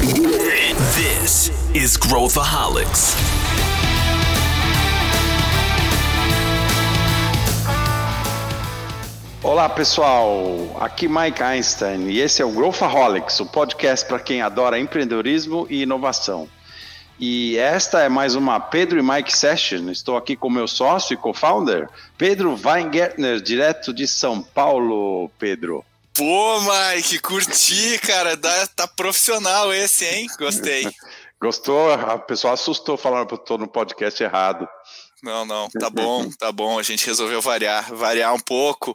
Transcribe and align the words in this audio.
This 0.00 1.52
is 1.74 1.98
Growthaholics. 1.98 3.14
Olá 9.42 9.68
pessoal, 9.68 10.74
aqui 10.80 11.06
Mike 11.06 11.42
Einstein 11.42 12.08
e 12.08 12.18
esse 12.18 12.40
é 12.40 12.44
o 12.46 12.50
Growthaholics, 12.50 13.40
o 13.40 13.46
podcast 13.46 14.08
para 14.08 14.18
quem 14.18 14.40
adora 14.40 14.78
empreendedorismo 14.78 15.66
e 15.68 15.82
inovação. 15.82 16.48
E 17.18 17.58
esta 17.58 18.00
é 18.00 18.08
mais 18.08 18.34
uma 18.34 18.58
Pedro 18.58 18.98
e 18.98 19.02
Mike 19.02 19.36
Session. 19.36 19.90
Estou 19.90 20.16
aqui 20.16 20.34
com 20.34 20.48
meu 20.48 20.66
sócio 20.66 21.12
e 21.12 21.16
co-founder, 21.18 21.90
Pedro 22.16 22.58
Weingärtner, 22.58 23.38
direto 23.42 23.92
de 23.92 24.08
São 24.08 24.40
Paulo. 24.40 25.30
Pedro. 25.38 25.84
Pô, 26.20 26.60
Mike, 26.60 27.18
curti, 27.20 27.98
cara. 28.00 28.36
Tá 28.76 28.86
profissional 28.86 29.72
esse, 29.72 30.04
hein? 30.04 30.26
Gostei. 30.38 30.86
Gostou? 31.40 31.90
A 31.94 32.18
pessoa 32.18 32.52
assustou 32.52 32.98
falando 32.98 33.26
que 33.26 33.32
eu 33.32 33.38
tô 33.38 33.56
no 33.56 33.66
podcast 33.66 34.22
errado. 34.22 34.68
Não, 35.22 35.46
não, 35.46 35.70
tá 35.70 35.88
bom, 35.88 36.30
tá 36.32 36.52
bom. 36.52 36.78
A 36.78 36.82
gente 36.82 37.06
resolveu 37.06 37.40
variar, 37.40 37.94
variar 37.94 38.34
um 38.34 38.38
pouco. 38.38 38.94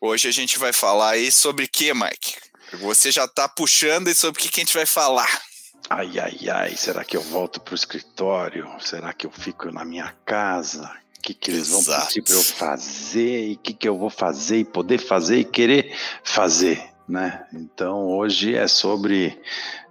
Hoje 0.00 0.26
a 0.26 0.30
gente 0.30 0.58
vai 0.58 0.72
falar 0.72 1.10
aí 1.10 1.30
sobre 1.30 1.66
o 1.66 1.68
que, 1.68 1.92
Mike? 1.92 2.36
Você 2.80 3.12
já 3.12 3.28
tá 3.28 3.46
puxando 3.46 4.08
e 4.08 4.14
sobre 4.14 4.40
o 4.40 4.42
que, 4.42 4.48
que 4.48 4.62
a 4.62 4.64
gente 4.64 4.74
vai 4.74 4.86
falar. 4.86 5.42
Ai, 5.90 6.18
ai, 6.18 6.48
ai, 6.48 6.76
será 6.78 7.04
que 7.04 7.18
eu 7.18 7.22
volto 7.22 7.60
pro 7.60 7.74
escritório? 7.74 8.66
Será 8.80 9.12
que 9.12 9.26
eu 9.26 9.30
fico 9.30 9.70
na 9.70 9.84
minha 9.84 10.16
casa? 10.24 10.90
O 11.28 11.30
que, 11.30 11.34
que 11.34 11.50
eles 11.50 11.68
Exato. 11.68 11.98
vão 11.98 12.06
pedir 12.06 12.22
para 12.22 12.34
eu 12.34 12.42
fazer? 12.42 13.48
E 13.50 13.52
o 13.52 13.58
que, 13.58 13.74
que 13.74 13.86
eu 13.86 13.98
vou 13.98 14.08
fazer 14.08 14.60
e 14.60 14.64
poder 14.64 14.96
fazer 14.96 15.36
e 15.40 15.44
querer 15.44 15.94
fazer, 16.24 16.82
né? 17.06 17.44
Então 17.52 18.06
hoje 18.06 18.54
é 18.54 18.66
sobre 18.66 19.38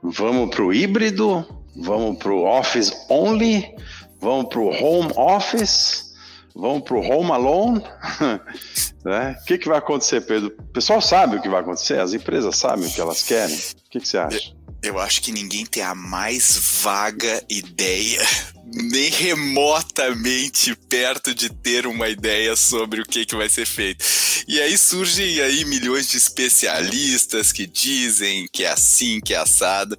vamos 0.02 0.50
pro 0.50 0.74
híbrido, 0.74 1.46
vamos 1.76 2.18
pro 2.18 2.44
office 2.44 2.92
only, 3.08 3.72
vamos 4.20 4.48
pro 4.50 4.64
home 4.64 5.12
office, 5.16 6.12
vamos 6.56 6.82
pro 6.82 7.02
home 7.02 7.32
alone, 7.32 7.84
né? 9.06 9.38
O 9.40 9.46
que, 9.46 9.60
que 9.60 9.68
vai 9.68 9.78
acontecer, 9.78 10.22
Pedro? 10.22 10.56
O 10.58 10.74
pessoal 10.74 11.00
sabe 11.00 11.36
o 11.36 11.42
que 11.42 11.50
vai 11.50 11.62
acontecer, 11.62 12.00
as 12.00 12.16
empresas 12.16 12.58
sabem 12.58 12.88
o 12.88 12.92
que 12.92 13.00
elas 13.00 13.22
querem. 13.22 13.56
O 13.56 13.90
que, 13.92 14.00
que 14.00 14.08
você 14.08 14.18
acha? 14.18 14.56
Eu 14.82 15.00
acho 15.00 15.22
que 15.22 15.32
ninguém 15.32 15.66
tem 15.66 15.84
a 15.84 15.96
mais 15.96 16.82
vaga 16.82 17.44
ideia, 17.50 18.22
nem 18.66 19.10
remotamente 19.10 20.76
perto 20.76 21.34
de 21.34 21.50
ter 21.50 21.88
uma 21.88 22.08
ideia 22.08 22.56
sobre 22.56 23.02
o 23.02 23.06
que, 23.06 23.26
que 23.26 23.36
vai 23.36 23.50
ser 23.50 23.66
feito. 23.66 24.06
E 24.48 24.62
aí 24.62 24.78
surgem 24.78 25.42
aí 25.42 25.66
milhões 25.66 26.08
de 26.08 26.18
especialistas 26.18 27.52
que 27.52 27.66
dizem 27.66 28.48
que 28.52 28.64
é 28.64 28.72
assim, 28.72 29.20
que 29.20 29.34
é 29.34 29.38
assado. 29.38 29.98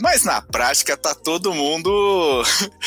Mas 0.00 0.24
na 0.24 0.40
prática 0.40 0.96
tá 0.96 1.14
todo 1.14 1.52
mundo 1.52 2.42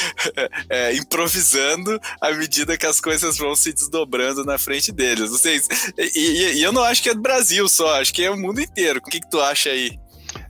é, 0.70 0.96
improvisando 0.96 2.00
à 2.20 2.32
medida 2.32 2.78
que 2.78 2.86
as 2.86 3.00
coisas 3.00 3.38
vão 3.38 3.56
se 3.56 3.72
desdobrando 3.72 4.44
na 4.44 4.58
frente 4.58 4.92
deles. 4.92 5.30
Sei, 5.40 5.62
e, 5.98 6.20
e, 6.20 6.54
e 6.56 6.64
eu 6.64 6.72
não 6.72 6.84
acho 6.84 7.04
que 7.04 7.10
é 7.10 7.14
do 7.14 7.22
Brasil 7.22 7.68
só, 7.70 8.02
acho 8.02 8.14
que 8.14 8.24
é 8.24 8.32
o 8.32 8.38
mundo 8.38 8.60
inteiro. 8.60 9.00
O 9.00 9.10
que, 9.10 9.20
que 9.20 9.30
tu 9.30 9.40
acha 9.40 9.70
aí? 9.70 10.00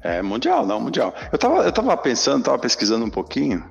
É 0.05 0.21
mundial, 0.21 0.67
não, 0.67 0.79
mundial. 0.79 1.15
Eu 1.31 1.35
estava 1.35 1.63
eu 1.63 1.71
tava 1.71 1.97
pensando, 1.97 2.39
estava 2.39 2.59
pesquisando 2.59 3.03
um 3.03 3.09
pouquinho, 3.09 3.65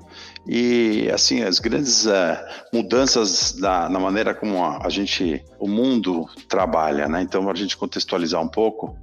e 0.45 1.09
assim, 1.15 1.43
as 1.43 1.61
grandes 1.61 2.07
uh, 2.07 2.37
mudanças 2.73 3.53
da, 3.53 3.89
na 3.89 4.01
maneira 4.01 4.35
como 4.35 4.63
a, 4.63 4.85
a, 4.85 4.91
gente, 4.91 5.43
o 5.61 5.69
mundo 5.69 6.29
trabalha, 6.49 7.09
né? 7.09 7.23
Então, 7.23 7.49
a 7.49 7.55
gente 7.55 7.77
contextualizar 7.77 8.43
um 8.43 8.49
pouco. 8.49 8.99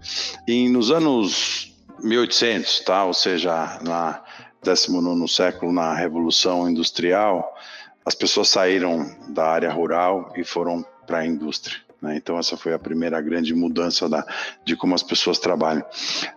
E 0.45 0.67
nos 0.67 0.91
anos 0.91 1.73
1800, 2.03 2.81
tá? 2.81 3.05
Ou 3.05 3.13
seja, 3.13 3.79
na 3.81 4.21
19 4.61 5.27
século, 5.27 5.71
na 5.71 5.95
Revolução 5.95 6.69
Industrial, 6.69 7.55
as 8.05 8.13
pessoas 8.13 8.49
saíram 8.49 9.09
da 9.29 9.47
área 9.47 9.71
rural 9.71 10.33
e 10.35 10.43
foram 10.43 10.85
para 11.07 11.19
a 11.19 11.25
indústria. 11.25 11.77
Né? 12.01 12.15
Então, 12.15 12.37
essa 12.37 12.57
foi 12.57 12.73
a 12.73 12.79
primeira 12.79 13.21
grande 13.21 13.53
mudança 13.53 14.09
da, 14.09 14.25
de 14.65 14.75
como 14.75 14.95
as 14.95 15.03
pessoas 15.03 15.37
trabalham. 15.37 15.85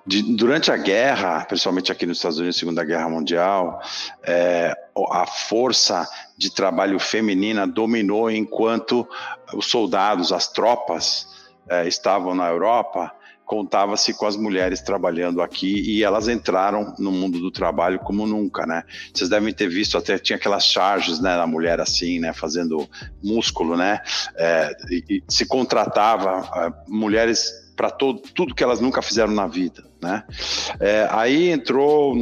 De, 0.07 0.23
durante 0.37 0.71
a 0.71 0.77
guerra, 0.77 1.45
principalmente 1.47 1.91
aqui 1.91 2.05
nos 2.05 2.19
Estados 2.19 2.39
Unidos, 2.39 2.59
Segunda 2.59 2.85
Guerra 2.85 3.09
Mundial, 3.09 3.81
é, 4.23 4.77
a 5.11 5.27
força 5.27 6.07
de 6.37 6.53
trabalho 6.53 6.99
feminina 6.99 7.67
dominou 7.67 8.31
enquanto 8.31 9.09
os 9.55 9.67
soldados, 9.67 10.33
as 10.33 10.49
tropas, 10.49 11.27
é, 11.69 11.89
estavam 11.89 12.35
na 12.35 12.49
Europa 12.49 13.11
contava-se 13.45 14.15
com 14.15 14.27
as 14.27 14.37
mulheres 14.37 14.81
trabalhando 14.81 15.43
aqui 15.43 15.83
e 15.87 16.03
elas 16.03 16.29
entraram 16.29 16.95
no 16.99 17.13
mundo 17.13 17.39
do 17.39 17.51
trabalho 17.51 17.99
como 17.99 18.27
nunca, 18.27 18.67
né? 18.67 18.83
Vocês 19.13 19.29
devem 19.29 19.53
ter 19.53 19.69
visto 19.69 19.99
até 19.99 20.19
tinha 20.19 20.37
aquelas 20.37 20.65
charges, 20.65 21.21
né, 21.21 21.37
da 21.37 21.47
mulher 21.47 21.81
assim, 21.81 22.19
né, 22.19 22.33
fazendo 22.33 22.89
músculo, 23.23 23.77
né? 23.77 24.01
É, 24.37 24.75
e, 24.91 25.05
e 25.09 25.25
se 25.29 25.47
contratava 25.47 26.49
é, 26.57 26.73
mulheres 26.89 27.53
para 27.77 27.91
tudo 27.91 28.55
que 28.55 28.63
elas 28.63 28.81
nunca 28.81 29.03
fizeram 29.03 29.33
na 29.33 29.47
vida, 29.47 29.85
né? 30.01 30.25
É, 30.81 31.09
aí 31.11 31.51
entrou 31.51 32.15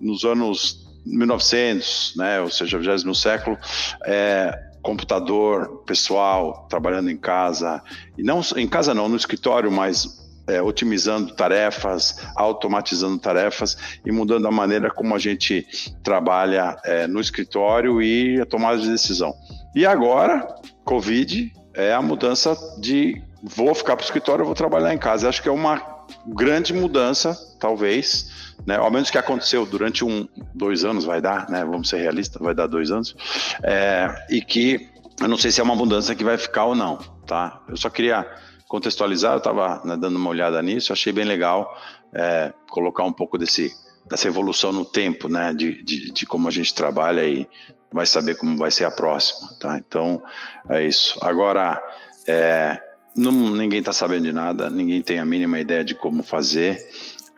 nos 0.00 0.24
anos 0.24 0.86
1900, 1.06 2.14
né? 2.16 2.40
Ou 2.40 2.50
seja, 2.50 2.80
já 2.82 2.94
no 2.96 3.14
século. 3.14 3.56
É, 4.04 4.68
computador 4.82 5.82
pessoal, 5.84 6.66
trabalhando 6.68 7.10
em 7.10 7.16
casa, 7.16 7.82
e 8.16 8.22
não 8.22 8.40
em 8.56 8.66
casa 8.66 8.94
não, 8.94 9.08
no 9.08 9.16
escritório, 9.16 9.70
mas 9.70 10.17
é, 10.48 10.60
otimizando 10.62 11.34
tarefas, 11.34 12.26
automatizando 12.34 13.18
tarefas 13.18 13.76
e 14.04 14.10
mudando 14.10 14.48
a 14.48 14.50
maneira 14.50 14.90
como 14.90 15.14
a 15.14 15.18
gente 15.18 15.66
trabalha 16.02 16.76
é, 16.84 17.06
no 17.06 17.20
escritório 17.20 18.02
e 18.02 18.40
a 18.40 18.46
tomada 18.46 18.78
de 18.78 18.88
decisão. 18.88 19.34
E 19.74 19.86
agora, 19.86 20.48
Covid 20.84 21.52
é 21.74 21.92
a 21.92 22.02
mudança 22.02 22.56
de 22.80 23.22
vou 23.42 23.74
ficar 23.74 23.94
para 23.94 24.02
o 24.02 24.06
escritório, 24.06 24.44
vou 24.44 24.54
trabalhar 24.54 24.92
em 24.92 24.98
casa. 24.98 25.28
Acho 25.28 25.42
que 25.42 25.48
é 25.48 25.52
uma 25.52 25.98
grande 26.26 26.72
mudança, 26.72 27.36
talvez, 27.60 28.54
né? 28.66 28.76
Ao 28.76 28.90
menos 28.90 29.10
que 29.10 29.18
aconteceu 29.18 29.64
durante 29.66 30.04
um, 30.04 30.26
dois 30.54 30.84
anos, 30.84 31.04
vai 31.04 31.20
dar, 31.20 31.48
né? 31.48 31.64
Vamos 31.64 31.88
ser 31.88 31.98
realistas, 31.98 32.40
vai 32.40 32.54
dar 32.54 32.66
dois 32.66 32.90
anos, 32.90 33.14
é, 33.62 34.26
e 34.30 34.40
que 34.40 34.88
eu 35.20 35.28
não 35.28 35.36
sei 35.36 35.50
se 35.50 35.60
é 35.60 35.64
uma 35.64 35.74
mudança 35.74 36.14
que 36.14 36.24
vai 36.24 36.38
ficar 36.38 36.64
ou 36.64 36.74
não, 36.74 36.98
tá? 37.26 37.60
Eu 37.68 37.76
só 37.76 37.90
queria 37.90 38.26
contextualizar, 38.68 39.32
eu 39.32 39.38
estava 39.38 39.80
né, 39.84 39.96
dando 39.96 40.16
uma 40.16 40.28
olhada 40.28 40.60
nisso, 40.62 40.92
achei 40.92 41.12
bem 41.12 41.24
legal 41.24 41.74
é, 42.12 42.52
colocar 42.68 43.02
um 43.04 43.12
pouco 43.12 43.38
desse, 43.38 43.74
dessa 44.06 44.28
evolução 44.28 44.72
no 44.72 44.84
tempo, 44.84 45.28
né, 45.28 45.52
de, 45.54 45.82
de, 45.82 46.12
de, 46.12 46.26
como 46.26 46.46
a 46.46 46.50
gente 46.50 46.74
trabalha 46.74 47.24
e 47.26 47.48
vai 47.90 48.06
saber 48.06 48.36
como 48.36 48.56
vai 48.56 48.70
ser 48.70 48.84
a 48.84 48.90
próxima, 48.90 49.48
tá? 49.58 49.78
Então, 49.78 50.22
é 50.68 50.84
isso. 50.84 51.18
Agora, 51.22 51.82
é, 52.26 52.78
não, 53.16 53.32
ninguém 53.32 53.78
está 53.78 53.92
sabendo 53.92 54.24
de 54.24 54.32
nada, 54.32 54.68
ninguém 54.68 55.00
tem 55.00 55.18
a 55.18 55.24
mínima 55.24 55.58
ideia 55.58 55.82
de 55.82 55.94
como 55.94 56.22
fazer. 56.22 56.86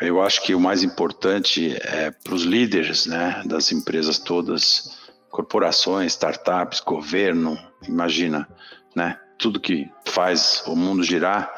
Eu 0.00 0.20
acho 0.20 0.42
que 0.42 0.54
o 0.54 0.60
mais 0.60 0.82
importante 0.82 1.76
é 1.82 2.10
para 2.10 2.34
os 2.34 2.42
líderes, 2.42 3.06
né, 3.06 3.42
das 3.46 3.70
empresas 3.70 4.18
todas, 4.18 4.98
corporações, 5.30 6.12
startups, 6.12 6.80
governo, 6.80 7.56
imagina, 7.86 8.48
né? 8.96 9.16
Tudo 9.40 9.58
que 9.58 9.90
faz 10.04 10.62
o 10.66 10.76
mundo 10.76 11.02
girar 11.02 11.52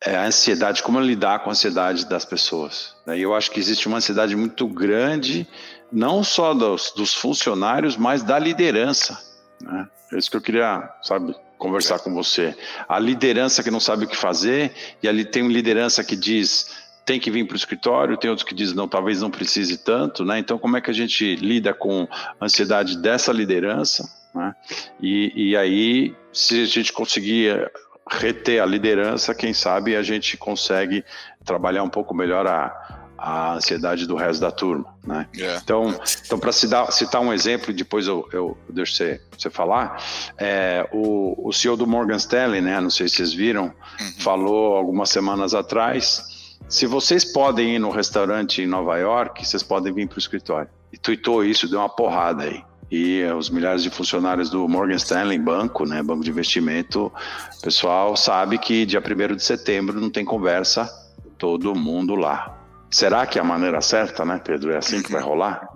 é 0.00 0.16
a 0.16 0.24
ansiedade, 0.24 0.82
como 0.82 1.00
lidar 1.00 1.40
com 1.40 1.50
a 1.50 1.52
ansiedade 1.52 2.06
das 2.06 2.24
pessoas. 2.24 2.94
E 3.06 3.20
eu 3.20 3.34
acho 3.34 3.50
que 3.50 3.58
existe 3.58 3.86
uma 3.88 3.98
ansiedade 3.98 4.34
muito 4.36 4.66
grande, 4.66 5.46
não 5.92 6.22
só 6.22 6.54
dos, 6.54 6.92
dos 6.96 7.14
funcionários, 7.14 7.96
mas 7.96 8.22
da 8.22 8.38
liderança. 8.38 9.18
Né? 9.60 9.88
É 10.12 10.18
isso 10.18 10.30
que 10.30 10.36
eu 10.36 10.40
queria, 10.40 10.88
sabe, 11.02 11.34
conversar 11.58 11.98
com 11.98 12.14
você. 12.14 12.56
A 12.88 12.98
liderança 12.98 13.62
que 13.62 13.70
não 13.70 13.80
sabe 13.80 14.04
o 14.04 14.08
que 14.08 14.16
fazer, 14.16 14.72
e 15.02 15.08
ali 15.08 15.24
tem 15.24 15.42
uma 15.42 15.52
liderança 15.52 16.02
que 16.04 16.16
diz 16.16 16.88
tem 17.04 17.18
que 17.18 17.30
vir 17.30 17.46
para 17.46 17.54
o 17.54 17.56
escritório, 17.56 18.18
tem 18.18 18.28
outros 18.28 18.46
que 18.46 18.54
dizem 18.54 18.76
não, 18.76 18.86
talvez 18.86 19.22
não 19.22 19.30
precise 19.30 19.78
tanto, 19.78 20.26
né? 20.26 20.38
Então, 20.38 20.58
como 20.58 20.76
é 20.76 20.80
que 20.80 20.90
a 20.90 20.94
gente 20.94 21.36
lida 21.36 21.72
com 21.72 22.06
a 22.38 22.44
ansiedade 22.44 22.98
dessa 22.98 23.32
liderança? 23.32 24.06
Né? 24.34 24.54
E, 25.00 25.50
e 25.50 25.56
aí, 25.56 26.14
se 26.32 26.62
a 26.62 26.66
gente 26.66 26.92
conseguir 26.92 27.70
reter 28.10 28.62
a 28.62 28.66
liderança, 28.66 29.34
quem 29.34 29.52
sabe 29.52 29.94
a 29.96 30.02
gente 30.02 30.36
consegue 30.36 31.04
trabalhar 31.44 31.82
um 31.82 31.88
pouco 31.88 32.14
melhor 32.14 32.46
a, 32.46 32.98
a 33.18 33.54
ansiedade 33.54 34.06
do 34.06 34.16
resto 34.16 34.40
da 34.40 34.50
turma, 34.50 34.94
né? 35.04 35.26
Yeah. 35.36 35.58
É. 35.58 35.62
Então, 35.62 36.00
então 36.24 36.38
para 36.38 36.52
citar 36.52 37.20
um 37.20 37.32
exemplo, 37.32 37.72
depois 37.72 38.06
eu, 38.06 38.28
eu 38.32 38.56
deixo 38.68 38.94
você, 38.94 39.20
você 39.36 39.50
falar, 39.50 40.02
é, 40.38 40.88
o, 40.92 41.48
o 41.48 41.52
CEO 41.52 41.76
do 41.76 41.86
Morgan 41.86 42.16
Stanley, 42.16 42.60
né? 42.60 42.80
Não 42.80 42.90
sei 42.90 43.08
se 43.08 43.16
vocês 43.16 43.32
viram, 43.32 43.64
uhum. 44.00 44.12
falou 44.20 44.76
algumas 44.76 45.10
semanas 45.10 45.54
atrás, 45.54 46.56
se 46.68 46.86
vocês 46.86 47.24
podem 47.24 47.74
ir 47.74 47.78
no 47.78 47.90
restaurante 47.90 48.62
em 48.62 48.66
Nova 48.66 48.96
York, 48.98 49.46
vocês 49.46 49.62
podem 49.62 49.92
vir 49.92 50.08
para 50.08 50.16
o 50.16 50.18
escritório. 50.18 50.70
E 50.92 50.96
tuitou 50.96 51.44
isso, 51.44 51.68
deu 51.68 51.80
uma 51.80 51.88
porrada 51.88 52.44
aí 52.44 52.62
e 52.90 53.22
os 53.24 53.50
milhares 53.50 53.82
de 53.82 53.90
funcionários 53.90 54.48
do 54.48 54.66
Morgan 54.66 54.96
Stanley, 54.96 55.38
banco, 55.38 55.84
né, 55.84 56.02
banco 56.02 56.24
de 56.24 56.30
investimento, 56.30 57.12
o 57.58 57.60
pessoal 57.60 58.16
sabe 58.16 58.58
que 58.58 58.86
dia 58.86 59.00
1 59.00 59.36
de 59.36 59.42
setembro 59.42 60.00
não 60.00 60.10
tem 60.10 60.24
conversa, 60.24 60.88
todo 61.36 61.74
mundo 61.74 62.14
lá. 62.14 62.56
Será 62.90 63.26
que 63.26 63.38
é 63.38 63.42
a 63.42 63.44
maneira 63.44 63.80
certa, 63.82 64.24
né, 64.24 64.40
Pedro? 64.42 64.72
É 64.72 64.78
assim 64.78 65.02
que 65.02 65.12
vai 65.12 65.22
rolar? 65.22 65.68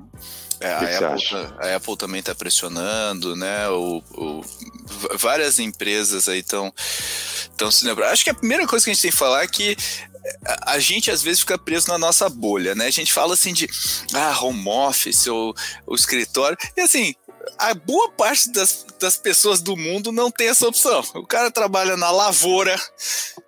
É, 0.59 0.73
a, 0.73 0.79
Apple, 0.79 1.29
tá, 1.29 1.55
a, 1.59 1.77
Apple, 1.77 1.97
também 1.97 2.21
está 2.21 2.35
pressionando, 2.35 3.35
né? 3.35 3.69
O, 3.69 4.03
o, 4.15 4.45
várias 5.19 5.59
empresas 5.59 6.29
aí 6.29 6.39
estão 6.39 6.73
se 7.71 7.85
lembrando. 7.85 8.13
Acho 8.13 8.23
que 8.23 8.31
a 8.31 8.35
primeira 8.35 8.67
coisa 8.67 8.85
que 8.85 8.91
a 8.91 8.95
gente 8.95 9.03
tem 9.03 9.11
que 9.11 9.17
falar 9.17 9.43
é 9.43 9.49
que 9.49 9.77
a 10.63 10.79
gente 10.79 11.11
às 11.11 11.23
vezes 11.23 11.41
fica 11.41 11.59
preso 11.59 11.89
na 11.89 11.99
nossa 11.99 12.29
bolha, 12.29 12.75
né? 12.75 12.87
A 12.87 12.91
gente 12.91 13.13
fala 13.13 13.35
assim 13.35 13.53
de 13.53 13.69
ah, 14.15 14.39
home 14.41 14.69
office 14.69 15.27
ou 15.27 15.55
o 15.87 15.95
escritório, 15.95 16.57
e 16.77 16.81
assim, 16.81 17.15
a 17.59 17.75
boa 17.75 18.11
parte 18.11 18.51
das, 18.51 18.87
das 19.01 19.17
pessoas 19.17 19.61
do 19.61 19.77
mundo 19.77 20.13
não 20.13 20.31
tem 20.31 20.49
essa 20.49 20.67
opção. 20.67 21.03
O 21.15 21.27
cara 21.27 21.51
trabalha 21.51 21.97
na 21.97 22.11
lavoura, 22.11 22.81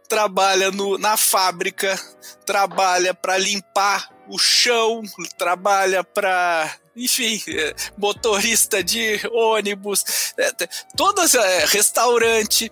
trabalha 0.09 0.71
no, 0.71 0.99
na 0.99 1.17
fábrica, 1.17 1.99
trabalha 2.45 3.15
para 3.15 3.39
limpar 3.39 4.11
o 4.29 4.39
chão, 4.39 5.03
trabalha 5.39 6.03
para 6.03 6.75
enfim, 6.97 7.43
é, 7.49 7.75
motorista 7.99 8.83
de 8.83 9.21
ônibus, 9.33 10.33
é, 10.39 10.53
todas 10.97 11.35
é, 11.35 11.65
restaurante. 11.67 12.71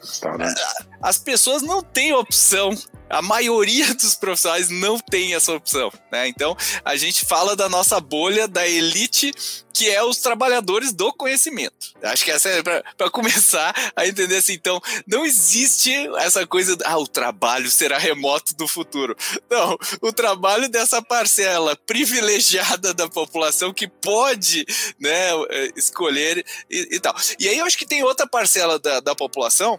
As 1.02 1.19
pessoas 1.19 1.60
não 1.62 1.82
têm 1.82 2.12
opção 2.12 2.70
a 3.12 3.20
maioria 3.20 3.93
dos 3.94 4.14
profissionais 4.14 4.70
não 4.70 4.99
tem 4.99 5.35
essa 5.35 5.53
opção, 5.53 5.93
né? 6.11 6.26
Então, 6.26 6.56
a 6.82 6.97
gente 6.97 7.26
fala 7.26 7.55
da 7.55 7.69
nossa 7.69 8.00
bolha, 8.00 8.49
da 8.49 8.67
elite, 8.67 9.32
que 9.73 9.88
é 9.91 10.03
os 10.03 10.19
trabalhadores 10.19 10.93
do 10.93 11.12
conhecimento. 11.12 11.93
Acho 12.03 12.25
que 12.25 12.31
essa 12.31 12.49
é 12.49 12.62
para 12.62 13.11
começar 13.11 13.75
a 13.94 14.06
entender 14.06 14.37
assim. 14.37 14.55
Então, 14.55 14.81
não 15.06 15.25
existe 15.25 15.93
essa 16.19 16.47
coisa, 16.47 16.76
ah, 16.85 16.99
o 16.99 17.06
trabalho 17.06 17.70
será 17.70 17.99
remoto 17.99 18.55
do 18.55 18.67
futuro. 18.67 19.17
Não, 19.50 19.76
o 20.00 20.12
trabalho 20.12 20.69
dessa 20.69 21.03
parcela 21.03 21.76
privilegiada 21.76 22.94
da 22.94 23.08
população 23.08 23.73
que 23.73 23.88
pode, 23.88 24.65
né, 24.99 25.31
escolher 25.76 26.44
e, 26.70 26.97
e 26.97 27.00
tal. 27.00 27.15
E 27.38 27.49
aí 27.49 27.58
eu 27.58 27.67
acho 27.67 27.76
que 27.76 27.87
tem 27.87 28.03
outra 28.03 28.26
parcela 28.26 28.79
da, 28.79 29.00
da 29.00 29.15
população 29.15 29.79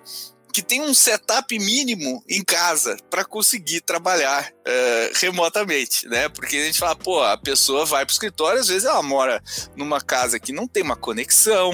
que 0.54 0.62
tem 0.62 0.82
um 0.82 0.94
setup 0.94 1.58
mínimo 1.58 2.24
em 2.30 2.44
casa 2.44 2.96
para 3.10 3.26
conseguir 3.26 3.82
trabalhar 3.82 4.48
uh, 4.48 5.20
remotamente, 5.20 6.08
né? 6.08 6.30
Porque 6.30 6.56
a 6.56 6.66
gente 6.66 6.78
fala, 6.78 6.96
pô, 6.96 7.24
a 7.24 7.36
pessoa 7.36 7.86
vai 7.86 8.06
para 8.06 8.12
o 8.12 8.14
escritório, 8.14 8.62
às 8.62 8.68
vezes 8.68 8.86
ela 8.86 9.02
mora 9.02 9.42
numa 9.76 10.00
casa 10.00 10.40
que 10.40 10.54
não 10.54 10.68
tem 10.68 10.84
uma 10.84 10.96
conexão, 10.96 11.74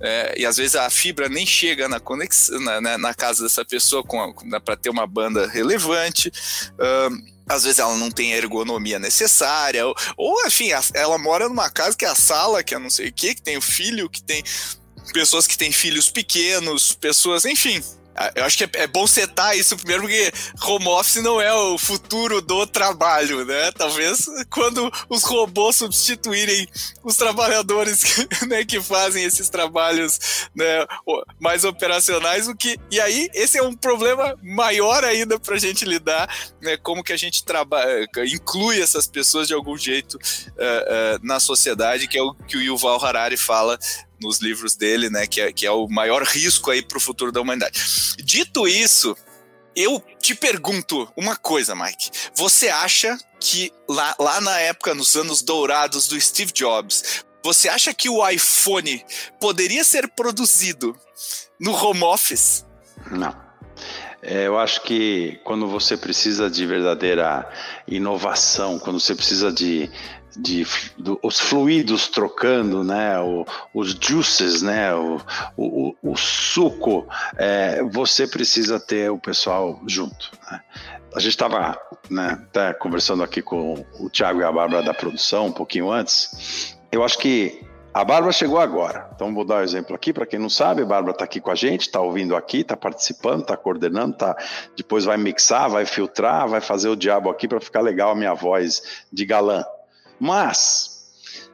é, 0.00 0.34
e 0.38 0.46
às 0.46 0.56
vezes 0.56 0.76
a 0.76 0.88
fibra 0.90 1.28
nem 1.28 1.44
chega 1.44 1.88
na 1.88 1.98
conexão 1.98 2.60
na, 2.60 2.80
na, 2.80 2.98
na 2.98 3.14
casa 3.14 3.42
dessa 3.42 3.64
pessoa 3.64 4.04
para 4.64 4.76
ter 4.76 4.90
uma 4.90 5.06
banda 5.06 5.48
relevante. 5.48 6.28
Uh, 6.28 7.34
às 7.48 7.64
vezes 7.64 7.78
ela 7.78 7.96
não 7.96 8.10
tem 8.10 8.32
a 8.32 8.36
ergonomia 8.36 8.98
necessária, 8.98 9.86
ou, 9.86 9.94
ou 10.16 10.46
enfim, 10.46 10.70
ela 10.94 11.18
mora 11.18 11.48
numa 11.48 11.68
casa 11.68 11.96
que 11.96 12.04
é 12.04 12.08
a 12.08 12.14
sala, 12.14 12.62
que 12.62 12.74
é 12.74 12.78
não 12.78 12.88
sei 12.88 13.08
o 13.08 13.12
que, 13.12 13.34
que 13.34 13.42
tem 13.42 13.56
o 13.56 13.62
filho, 13.62 14.08
que 14.08 14.22
tem 14.22 14.42
pessoas 15.12 15.46
que 15.46 15.58
têm 15.58 15.70
filhos 15.70 16.10
pequenos, 16.10 16.94
pessoas, 16.94 17.44
enfim, 17.44 17.82
eu 18.34 18.44
acho 18.44 18.56
que 18.56 18.64
é, 18.64 18.82
é, 18.82 18.86
bom 18.86 19.06
setar 19.06 19.56
isso 19.56 19.76
primeiro, 19.76 20.02
porque 20.02 20.32
home 20.62 20.86
office 20.88 21.22
não 21.22 21.40
é 21.40 21.52
o 21.52 21.76
futuro 21.76 22.40
do 22.40 22.66
trabalho, 22.66 23.44
né? 23.44 23.72
Talvez 23.72 24.26
quando 24.50 24.90
os 25.08 25.24
robôs 25.24 25.76
substituírem 25.76 26.68
os 27.02 27.16
trabalhadores 27.16 28.02
que, 28.04 28.28
né, 28.46 28.64
que 28.64 28.80
fazem 28.80 29.24
esses 29.24 29.48
trabalhos 29.48 30.48
né, 30.54 30.86
mais 31.40 31.64
operacionais, 31.64 32.46
o 32.46 32.54
que. 32.54 32.78
E 32.90 33.00
aí, 33.00 33.28
esse 33.34 33.58
é 33.58 33.62
um 33.62 33.74
problema 33.74 34.36
maior 34.42 35.04
ainda 35.04 35.38
para 35.38 35.56
a 35.56 35.58
gente 35.58 35.84
lidar, 35.84 36.28
né? 36.62 36.76
Como 36.76 37.02
que 37.02 37.12
a 37.12 37.16
gente 37.16 37.44
trabalha, 37.44 38.08
inclui 38.26 38.80
essas 38.80 39.06
pessoas 39.06 39.48
de 39.48 39.54
algum 39.54 39.76
jeito 39.76 40.14
uh, 40.14 40.18
uh, 40.18 41.26
na 41.26 41.40
sociedade, 41.40 42.06
que 42.06 42.16
é 42.16 42.22
o 42.22 42.34
que 42.34 42.56
o 42.56 42.62
Yuval 42.62 43.04
Harari 43.04 43.36
fala 43.36 43.78
nos 44.24 44.40
livros 44.40 44.74
dele, 44.74 45.08
né, 45.08 45.26
que 45.26 45.40
é, 45.40 45.52
que 45.52 45.66
é 45.66 45.70
o 45.70 45.86
maior 45.86 46.24
risco 46.24 46.70
aí 46.70 46.82
para 46.82 46.98
o 46.98 47.00
futuro 47.00 47.30
da 47.30 47.40
humanidade. 47.40 47.78
Dito 48.18 48.66
isso, 48.66 49.16
eu 49.76 50.02
te 50.20 50.34
pergunto 50.34 51.08
uma 51.16 51.36
coisa, 51.36 51.74
Mike. 51.74 52.10
Você 52.34 52.68
acha 52.68 53.16
que 53.38 53.72
lá, 53.88 54.16
lá 54.18 54.40
na 54.40 54.58
época, 54.60 54.94
nos 54.94 55.14
anos 55.14 55.42
dourados 55.42 56.08
do 56.08 56.20
Steve 56.20 56.52
Jobs, 56.52 57.24
você 57.44 57.68
acha 57.68 57.92
que 57.92 58.08
o 58.08 58.26
iPhone 58.26 59.04
poderia 59.38 59.84
ser 59.84 60.08
produzido 60.08 60.96
no 61.60 61.72
home 61.72 62.02
office? 62.02 62.64
Não. 63.10 63.44
É, 64.26 64.46
eu 64.46 64.58
acho 64.58 64.80
que 64.82 65.38
quando 65.44 65.68
você 65.68 65.98
precisa 65.98 66.48
de 66.48 66.64
verdadeira 66.64 67.46
inovação, 67.86 68.78
quando 68.78 68.98
você 68.98 69.14
precisa 69.14 69.52
de 69.52 69.90
de 70.36 70.66
do, 70.96 71.18
os 71.22 71.38
fluidos 71.38 72.08
trocando, 72.08 72.82
né, 72.82 73.18
o, 73.20 73.44
os 73.72 73.96
juices, 74.00 74.62
né, 74.62 74.94
o, 74.94 75.20
o, 75.56 75.94
o 76.02 76.16
suco, 76.16 77.06
é, 77.36 77.82
você 77.82 78.26
precisa 78.26 78.78
ter 78.80 79.10
o 79.10 79.18
pessoal 79.18 79.80
junto. 79.86 80.30
Né? 80.50 80.60
A 81.14 81.20
gente 81.20 81.30
estava 81.30 81.78
né, 82.10 82.38
até 82.48 82.72
conversando 82.74 83.22
aqui 83.22 83.40
com 83.40 83.84
o 83.98 84.10
Thiago 84.10 84.40
e 84.40 84.44
a 84.44 84.50
Bárbara 84.52 84.82
da 84.82 84.94
produção 84.94 85.46
um 85.46 85.52
pouquinho 85.52 85.90
antes. 85.90 86.76
Eu 86.90 87.04
acho 87.04 87.18
que 87.18 87.64
a 87.94 88.04
Bárbara 88.04 88.32
chegou 88.32 88.58
agora, 88.58 89.08
então 89.14 89.32
vou 89.32 89.44
dar 89.44 89.58
um 89.58 89.62
exemplo 89.62 89.94
aqui 89.94 90.12
para 90.12 90.26
quem 90.26 90.36
não 90.36 90.50
sabe. 90.50 90.82
A 90.82 90.84
Bárbara 90.84 91.12
está 91.12 91.24
aqui 91.24 91.40
com 91.40 91.52
a 91.52 91.54
gente, 91.54 91.82
está 91.82 92.00
ouvindo 92.00 92.34
aqui, 92.34 92.62
está 92.62 92.76
participando, 92.76 93.42
está 93.42 93.56
coordenando, 93.56 94.16
tá, 94.16 94.36
depois 94.76 95.04
vai 95.04 95.16
mixar, 95.16 95.70
vai 95.70 95.86
filtrar, 95.86 96.48
vai 96.48 96.60
fazer 96.60 96.88
o 96.88 96.96
diabo 96.96 97.30
aqui 97.30 97.46
para 97.46 97.60
ficar 97.60 97.82
legal 97.82 98.10
a 98.10 98.14
minha 98.16 98.34
voz 98.34 99.04
de 99.12 99.24
galã. 99.24 99.64
Mas 100.18 100.94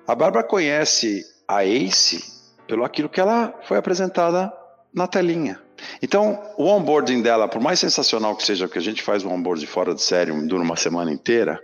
a 0.07 0.15
Bárbara 0.15 0.47
conhece 0.47 1.25
a 1.47 1.65
Ace 1.65 2.23
pelo 2.67 2.85
aquilo 2.85 3.09
que 3.09 3.21
ela 3.21 3.55
foi 3.63 3.79
apresentada 3.79 4.53
na 4.95 5.07
telinha. 5.07 5.61
Então, 6.03 6.41
o 6.57 6.65
onboarding 6.65 7.23
dela, 7.23 7.49
por 7.49 7.61
mais 7.61 7.79
sensacional 7.79 8.35
que 8.37 8.45
seja, 8.45 8.69
que 8.69 8.79
a 8.79 8.83
gente 8.83 9.03
faz 9.03 9.25
um 9.25 9.33
onboarding 9.33 9.67
fora 9.67 9.95
de 9.95 10.03
série, 10.03 10.33
dura 10.47 10.63
uma 10.63 10.77
semana 10.77 11.13
inteira, 11.13 11.63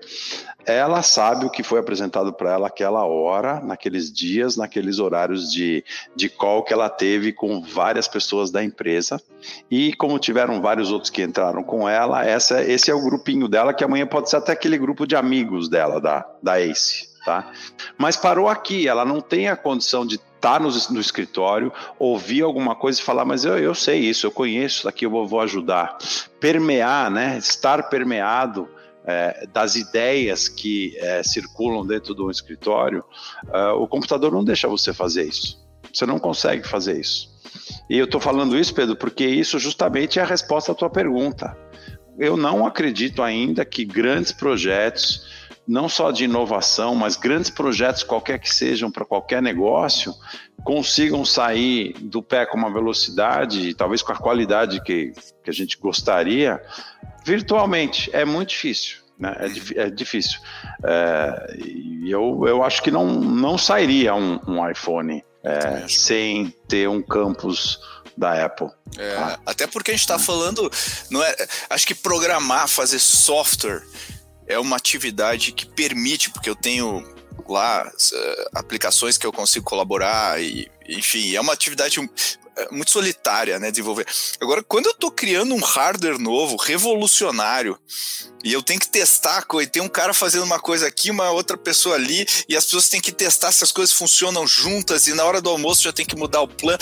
ela 0.66 1.00
sabe 1.00 1.46
o 1.46 1.50
que 1.50 1.62
foi 1.62 1.78
apresentado 1.78 2.32
para 2.32 2.52
ela 2.52 2.66
aquela 2.66 3.04
hora, 3.04 3.60
naqueles 3.60 4.12
dias, 4.12 4.56
naqueles 4.56 4.98
horários 4.98 5.50
de, 5.50 5.84
de 6.14 6.28
call 6.28 6.64
que 6.64 6.72
ela 6.72 6.88
teve 6.88 7.32
com 7.32 7.62
várias 7.62 8.08
pessoas 8.08 8.50
da 8.50 8.64
empresa. 8.64 9.22
E 9.70 9.92
como 9.94 10.18
tiveram 10.18 10.60
vários 10.60 10.90
outros 10.90 11.08
que 11.08 11.22
entraram 11.22 11.62
com 11.62 11.88
ela, 11.88 12.26
essa, 12.26 12.64
esse 12.64 12.90
é 12.90 12.94
o 12.94 13.04
grupinho 13.04 13.46
dela, 13.46 13.72
que 13.72 13.84
amanhã 13.84 14.06
pode 14.06 14.28
ser 14.28 14.36
até 14.36 14.52
aquele 14.52 14.76
grupo 14.76 15.06
de 15.06 15.14
amigos 15.14 15.68
dela, 15.68 16.00
da, 16.00 16.26
da 16.42 16.60
ACE. 16.60 17.14
Tá? 17.24 17.50
Mas 17.96 18.16
parou 18.16 18.48
aqui, 18.48 18.88
ela 18.88 19.04
não 19.04 19.20
tem 19.20 19.48
a 19.48 19.56
condição 19.56 20.04
de 20.04 20.18
tá 20.40 20.58
no, 20.58 20.68
no, 20.68 21.00
escritório, 21.00 21.72
ouvir 21.98 22.42
alguma 22.42 22.74
coisa 22.74 23.00
e 23.00 23.02
falar, 23.02 23.24
mas 23.24 23.44
eu, 23.44 23.58
eu 23.58 23.74
sei 23.74 24.00
isso, 24.00 24.26
eu 24.26 24.30
conheço 24.30 24.78
isso 24.78 24.88
aqui, 24.88 25.06
eu 25.06 25.10
vou, 25.10 25.26
vou 25.26 25.40
ajudar. 25.40 25.96
Permear, 26.38 27.10
né? 27.10 27.36
Estar 27.38 27.88
permeado 27.88 28.68
é, 29.06 29.46
das 29.52 29.76
ideias 29.76 30.48
que 30.48 30.96
é, 30.98 31.22
circulam 31.22 31.86
dentro 31.86 32.14
do 32.14 32.30
escritório, 32.30 33.04
é, 33.52 33.68
o 33.68 33.86
computador 33.86 34.32
não 34.32 34.44
deixa 34.44 34.68
você 34.68 34.92
fazer 34.92 35.24
isso. 35.24 35.64
Você 35.92 36.04
não 36.04 36.18
consegue 36.18 36.66
fazer 36.66 36.98
isso. 37.00 37.34
E 37.88 37.96
eu 37.96 38.04
estou 38.04 38.20
falando 38.20 38.58
isso, 38.58 38.74
Pedro, 38.74 38.96
porque 38.96 39.24
isso 39.24 39.58
justamente 39.58 40.18
é 40.18 40.22
a 40.22 40.26
resposta 40.26 40.72
à 40.72 40.74
tua 40.74 40.90
pergunta. 40.90 41.56
Eu 42.18 42.36
não 42.36 42.66
acredito 42.66 43.22
ainda 43.22 43.64
que 43.64 43.84
grandes 43.84 44.32
projetos, 44.32 45.26
não 45.66 45.88
só 45.88 46.10
de 46.10 46.24
inovação, 46.24 46.94
mas 46.94 47.16
grandes 47.16 47.50
projetos, 47.50 48.02
qualquer 48.02 48.38
que 48.38 48.52
sejam 48.52 48.90
para 48.90 49.04
qualquer 49.04 49.42
negócio, 49.42 50.14
consigam 50.64 51.24
sair 51.24 51.94
do 52.00 52.22
pé 52.22 52.46
com 52.46 52.56
uma 52.56 52.72
velocidade, 52.72 53.74
talvez 53.74 54.02
com 54.02 54.12
a 54.12 54.16
qualidade 54.16 54.80
que, 54.82 55.12
que 55.42 55.50
a 55.50 55.52
gente 55.52 55.76
gostaria, 55.78 56.62
virtualmente. 57.24 58.10
É 58.12 58.24
muito 58.24 58.50
difícil. 58.50 58.98
Né? 59.18 59.34
É, 59.76 59.82
é 59.82 59.90
difícil. 59.90 60.38
É, 60.84 61.56
e 61.58 62.10
eu, 62.10 62.44
eu 62.46 62.62
acho 62.62 62.82
que 62.82 62.90
não, 62.90 63.06
não 63.06 63.58
sairia 63.58 64.14
um, 64.14 64.38
um 64.46 64.70
iPhone 64.70 65.24
é, 65.42 65.86
sem 65.88 66.54
ter 66.68 66.88
um 66.88 67.02
campus 67.02 67.80
da 68.16 68.44
Apple. 68.44 68.68
Tá? 68.96 69.38
Até 69.44 69.66
porque 69.66 69.90
a 69.90 69.94
gente 69.94 70.00
está 70.00 70.18
falando, 70.18 70.70
não 71.10 71.22
é? 71.22 71.34
Acho 71.68 71.86
que 71.86 71.94
programar, 71.94 72.66
fazer 72.66 72.98
software 72.98 73.82
é 74.46 74.58
uma 74.58 74.76
atividade 74.76 75.52
que 75.52 75.66
permite, 75.66 76.30
porque 76.30 76.50
eu 76.50 76.56
tenho 76.56 77.04
lá 77.48 77.86
uh, 77.86 78.48
aplicações 78.54 79.16
que 79.16 79.26
eu 79.26 79.32
consigo 79.32 79.64
colaborar 79.64 80.40
e 80.42 80.68
enfim, 80.88 81.34
é 81.34 81.40
uma 81.40 81.52
atividade 81.52 81.98
é, 82.56 82.68
muito 82.70 82.90
solitária, 82.90 83.58
né, 83.58 83.70
desenvolver. 83.70 84.06
Agora, 84.40 84.62
quando 84.62 84.86
eu 84.86 84.92
estou 84.92 85.10
criando 85.10 85.54
um 85.54 85.60
hardware 85.60 86.18
novo, 86.18 86.56
revolucionário, 86.56 87.78
e 88.44 88.52
eu 88.52 88.62
tenho 88.62 88.78
que 88.78 88.88
testar, 88.88 89.44
e 89.60 89.66
tem 89.66 89.82
um 89.82 89.88
cara 89.88 90.14
fazendo 90.14 90.44
uma 90.44 90.60
coisa 90.60 90.86
aqui, 90.86 91.10
uma 91.10 91.30
outra 91.30 91.56
pessoa 91.56 91.96
ali, 91.96 92.26
e 92.48 92.56
as 92.56 92.64
pessoas 92.64 92.88
têm 92.88 93.00
que 93.00 93.12
testar 93.12 93.50
se 93.50 93.64
as 93.64 93.72
coisas 93.72 93.94
funcionam 93.94 94.46
juntas, 94.46 95.06
e 95.06 95.14
na 95.14 95.24
hora 95.24 95.40
do 95.40 95.50
almoço 95.50 95.82
já 95.82 95.92
tem 95.92 96.06
que 96.06 96.16
mudar 96.16 96.40
o 96.40 96.48
plano. 96.48 96.78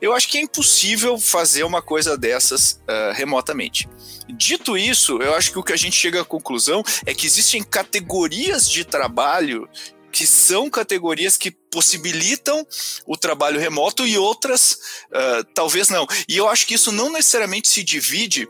Eu 0.00 0.14
acho 0.14 0.28
que 0.28 0.38
é 0.38 0.40
impossível 0.40 1.18
fazer 1.18 1.64
uma 1.64 1.82
coisa 1.82 2.16
dessas 2.16 2.80
uh, 2.88 3.12
remotamente. 3.12 3.88
Dito 4.28 4.76
isso, 4.76 5.22
eu 5.22 5.34
acho 5.34 5.52
que 5.52 5.58
o 5.58 5.62
que 5.62 5.72
a 5.72 5.76
gente 5.76 5.96
chega 5.96 6.20
à 6.20 6.24
conclusão 6.24 6.82
é 7.06 7.14
que 7.14 7.26
existem 7.26 7.62
categorias 7.62 8.68
de 8.68 8.84
trabalho 8.84 9.68
que 10.10 10.26
são 10.26 10.70
categorias 10.70 11.36
que 11.36 11.50
possibilitam 11.50 12.66
o 13.06 13.16
trabalho 13.16 13.60
remoto 13.60 14.06
e 14.06 14.16
outras 14.18 14.72
uh, 15.12 15.44
talvez 15.54 15.88
não. 15.88 16.06
E 16.28 16.36
eu 16.36 16.48
acho 16.48 16.66
que 16.66 16.74
isso 16.74 16.90
não 16.90 17.12
necessariamente 17.12 17.68
se 17.68 17.82
divide 17.82 18.48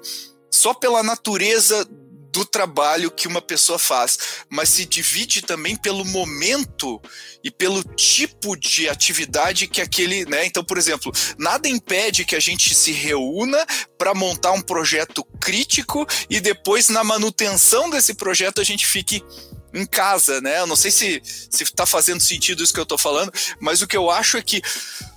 só 0.50 0.72
pela 0.72 1.02
natureza 1.02 1.86
do 2.32 2.44
trabalho 2.44 3.10
que 3.10 3.26
uma 3.26 3.40
pessoa 3.40 3.78
faz, 3.78 4.18
mas 4.48 4.68
se 4.68 4.84
divide 4.84 5.42
também 5.42 5.76
pelo 5.76 6.04
momento 6.04 7.00
e 7.42 7.50
pelo 7.50 7.82
tipo 7.82 8.56
de 8.56 8.88
atividade 8.88 9.66
que 9.66 9.80
aquele, 9.80 10.24
né? 10.26 10.44
Então, 10.44 10.64
por 10.64 10.78
exemplo, 10.78 11.12
nada 11.38 11.68
impede 11.68 12.24
que 12.24 12.36
a 12.36 12.40
gente 12.40 12.74
se 12.74 12.92
reúna 12.92 13.64
para 13.96 14.14
montar 14.14 14.52
um 14.52 14.60
projeto 14.60 15.24
crítico 15.40 16.06
e 16.28 16.40
depois 16.40 16.88
na 16.88 17.02
manutenção 17.02 17.88
desse 17.90 18.14
projeto 18.14 18.60
a 18.60 18.64
gente 18.64 18.86
fique 18.86 19.22
em 19.72 19.86
casa, 19.86 20.40
né? 20.40 20.60
Eu 20.60 20.66
não 20.66 20.76
sei 20.76 20.90
se 20.90 21.20
se 21.24 21.62
está 21.62 21.86
fazendo 21.86 22.20
sentido 22.20 22.62
isso 22.62 22.72
que 22.72 22.80
eu 22.80 22.84
estou 22.84 22.98
falando, 22.98 23.32
mas 23.60 23.82
o 23.82 23.86
que 23.86 23.96
eu 23.96 24.10
acho 24.10 24.36
é 24.36 24.42
que 24.42 24.62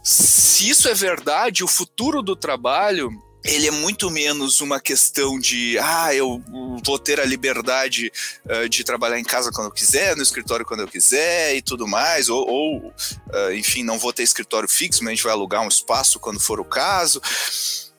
se 0.04 0.70
isso 0.70 0.88
é 0.88 0.94
verdade, 0.94 1.64
o 1.64 1.68
futuro 1.68 2.22
do 2.22 2.36
trabalho 2.36 3.12
ele 3.44 3.68
é 3.68 3.72
muito 3.72 4.10
menos 4.12 4.62
uma 4.62 4.80
questão 4.80 5.40
de 5.40 5.78
ah, 5.80 6.14
eu 6.14 6.42
vou 6.84 7.00
ter 7.00 7.20
a 7.20 7.26
liberdade 7.26 8.12
uh, 8.46 8.70
de 8.70 8.84
trabalhar 8.84 9.20
em 9.20 9.24
casa 9.24 9.52
quando 9.52 9.68
eu 9.68 9.74
quiser, 9.74 10.16
no 10.16 10.24
escritório 10.24 10.66
quando 10.66 10.82
eu 10.82 10.88
quiser 10.88 11.56
e 11.56 11.62
tudo 11.62 11.88
mais, 11.88 12.30
ou, 12.30 12.48
ou 12.48 12.88
uh, 12.88 13.54
enfim, 13.54 13.84
não 13.84 13.98
vou 13.98 14.14
ter 14.14 14.24
escritório 14.24 14.70
fixo, 14.70 15.04
mas 15.04 15.12
a 15.12 15.16
gente 15.16 15.24
vai 15.24 15.34
alugar 15.34 15.64
um 15.64 15.68
espaço 15.68 16.20
quando 16.20 16.40
for 16.40 16.60
o 16.60 16.66
caso. 16.66 17.22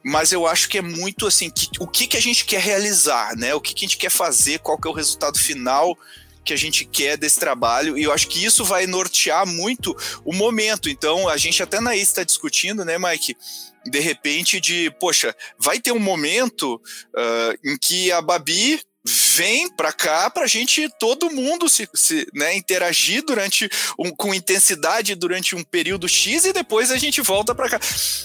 Mas 0.05 0.33
eu 0.33 0.47
acho 0.47 0.69
que 0.69 0.79
é 0.79 0.83
muito 0.83 1.27
assim, 1.27 1.49
que, 1.49 1.69
o 1.79 1.87
que, 1.87 2.07
que 2.07 2.17
a 2.17 2.23
gente 2.23 2.45
quer 2.45 2.61
realizar, 2.61 3.37
né? 3.37 3.55
O 3.55 3.61
que, 3.61 3.73
que 3.73 3.85
a 3.85 3.89
gente 3.89 3.99
quer 3.99 4.11
fazer, 4.11 4.59
qual 4.59 4.77
que 4.77 4.89
é 4.89 4.91
o 4.91 4.95
resultado 4.95 5.39
final 5.39 5.97
que 6.45 6.53
a 6.53 6.57
gente 6.57 6.85
quer 6.85 7.17
desse 7.17 7.39
trabalho, 7.39 7.97
e 7.97 8.03
eu 8.03 8.13
acho 8.13 8.27
que 8.27 8.45
isso 8.45 8.65
vai 8.65 8.85
nortear 8.85 9.47
muito 9.47 9.97
o 10.25 10.33
momento. 10.33 10.89
Então, 10.89 11.29
a 11.29 11.37
gente 11.37 11.63
até 11.63 11.81
na 11.81 11.97
está 11.97 12.25
discutindo, 12.25 12.85
né, 12.85 12.99
Mike? 12.99 13.37
De 13.85 14.01
repente 14.01 14.61
de, 14.61 14.91
poxa, 14.99 15.35
vai 15.59 15.81
ter 15.81 15.93
um 15.93 15.99
momento 15.99 16.77
uh, 16.77 17.59
em 17.69 17.77
que 17.77 18.11
a 18.13 18.21
Babi 18.21 18.81
vem 19.05 19.69
para 19.69 19.93
cá 19.93 20.31
para 20.31 20.45
a 20.45 20.47
gente 20.47 20.89
todo 21.01 21.31
mundo 21.31 21.69
se, 21.69 21.89
se 21.93 22.27
né, 22.33 22.55
interagir 22.57 23.25
durante 23.25 23.69
um, 23.99 24.11
com 24.11 24.33
intensidade 24.33 25.15
durante 25.15 25.57
um 25.57 25.65
período 25.65 26.09
X 26.09 26.45
e 26.45 26.53
depois 26.53 26.91
a 26.91 26.97
gente 26.97 27.21
volta 27.21 27.55
para 27.55 27.69
cá. 27.69 27.81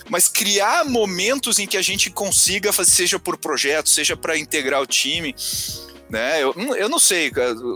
Mas 0.09 0.27
criar 0.27 0.85
momentos 0.85 1.57
em 1.57 1.65
que 1.65 1.77
a 1.77 1.81
gente 1.81 2.11
consiga 2.11 2.71
fazer, 2.71 2.91
seja 2.91 3.19
por 3.19 3.37
projeto, 3.37 3.89
seja 3.89 4.15
para 4.15 4.37
integrar 4.37 4.81
o 4.81 4.87
time, 4.87 5.33
né? 6.09 6.41
Eu, 6.41 6.53
hum, 6.57 6.73
eu 6.75 6.89
não 6.89 6.99
sei, 6.99 7.31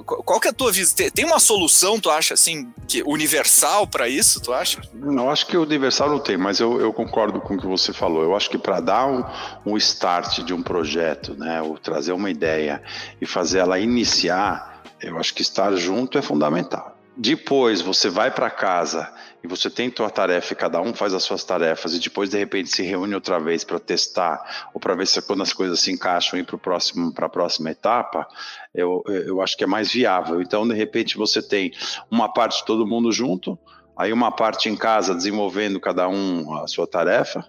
qual 0.05 0.39
que 0.39 0.47
é 0.47 0.51
a 0.51 0.53
tua 0.53 0.71
visão? 0.71 0.95
Tem 1.13 1.25
uma 1.25 1.39
solução, 1.39 1.99
tu 1.99 2.09
acha, 2.09 2.33
assim, 2.33 2.71
que 2.87 3.03
universal 3.03 3.87
para 3.87 4.07
isso, 4.07 4.41
tu 4.41 4.53
acha? 4.53 4.81
Não, 4.93 5.29
acho 5.29 5.45
que 5.47 5.57
universal 5.57 6.09
não 6.09 6.19
tem, 6.19 6.37
mas 6.37 6.59
eu, 6.59 6.79
eu 6.79 6.93
concordo 6.93 7.39
com 7.41 7.55
o 7.55 7.59
que 7.59 7.67
você 7.67 7.93
falou. 7.93 8.23
Eu 8.23 8.35
acho 8.35 8.49
que 8.49 8.57
para 8.57 8.79
dar 8.79 9.07
um, 9.07 9.23
um 9.65 9.77
start 9.77 10.39
de 10.39 10.53
um 10.53 10.61
projeto, 10.61 11.35
né, 11.35 11.61
ou 11.61 11.77
trazer 11.77 12.11
uma 12.11 12.29
ideia 12.29 12.81
e 13.19 13.25
fazer 13.25 13.59
ela 13.59 13.79
iniciar, 13.79 14.81
eu 15.01 15.17
acho 15.17 15.33
que 15.33 15.41
estar 15.41 15.75
junto 15.75 16.17
é 16.17 16.21
fundamental. 16.21 16.90
Depois 17.23 17.81
você 17.81 18.09
vai 18.09 18.31
para 18.31 18.49
casa 18.49 19.13
e 19.43 19.47
você 19.47 19.69
tem 19.69 19.91
tua 19.91 20.09
tarefa 20.09 20.53
e 20.53 20.55
cada 20.55 20.81
um 20.81 20.91
faz 20.91 21.13
as 21.13 21.21
suas 21.21 21.43
tarefas 21.43 21.93
e 21.93 21.99
depois 21.99 22.31
de 22.31 22.37
repente 22.39 22.69
se 22.69 22.81
reúne 22.81 23.13
outra 23.13 23.39
vez 23.39 23.63
para 23.63 23.79
testar 23.79 24.71
ou 24.73 24.79
para 24.79 24.95
ver 24.95 25.05
se 25.05 25.21
quando 25.21 25.43
as 25.43 25.53
coisas 25.53 25.79
se 25.79 25.91
encaixam 25.91 26.39
e 26.39 26.43
para 26.43 26.57
próximo 26.57 27.13
para 27.13 27.27
a 27.27 27.29
próxima 27.29 27.69
etapa, 27.69 28.27
eu, 28.73 29.03
eu 29.05 29.39
acho 29.39 29.55
que 29.55 29.63
é 29.63 29.67
mais 29.67 29.91
viável. 29.91 30.41
Então 30.41 30.67
de 30.67 30.73
repente 30.73 31.15
você 31.15 31.43
tem 31.43 31.71
uma 32.09 32.27
parte 32.27 32.57
de 32.61 32.65
todo 32.65 32.87
mundo 32.87 33.11
junto, 33.11 33.55
aí 34.01 34.11
uma 34.11 34.31
parte 34.31 34.67
em 34.67 34.75
casa 34.75 35.13
desenvolvendo 35.13 35.79
cada 35.79 36.09
um 36.09 36.55
a 36.55 36.67
sua 36.67 36.87
tarefa, 36.87 37.45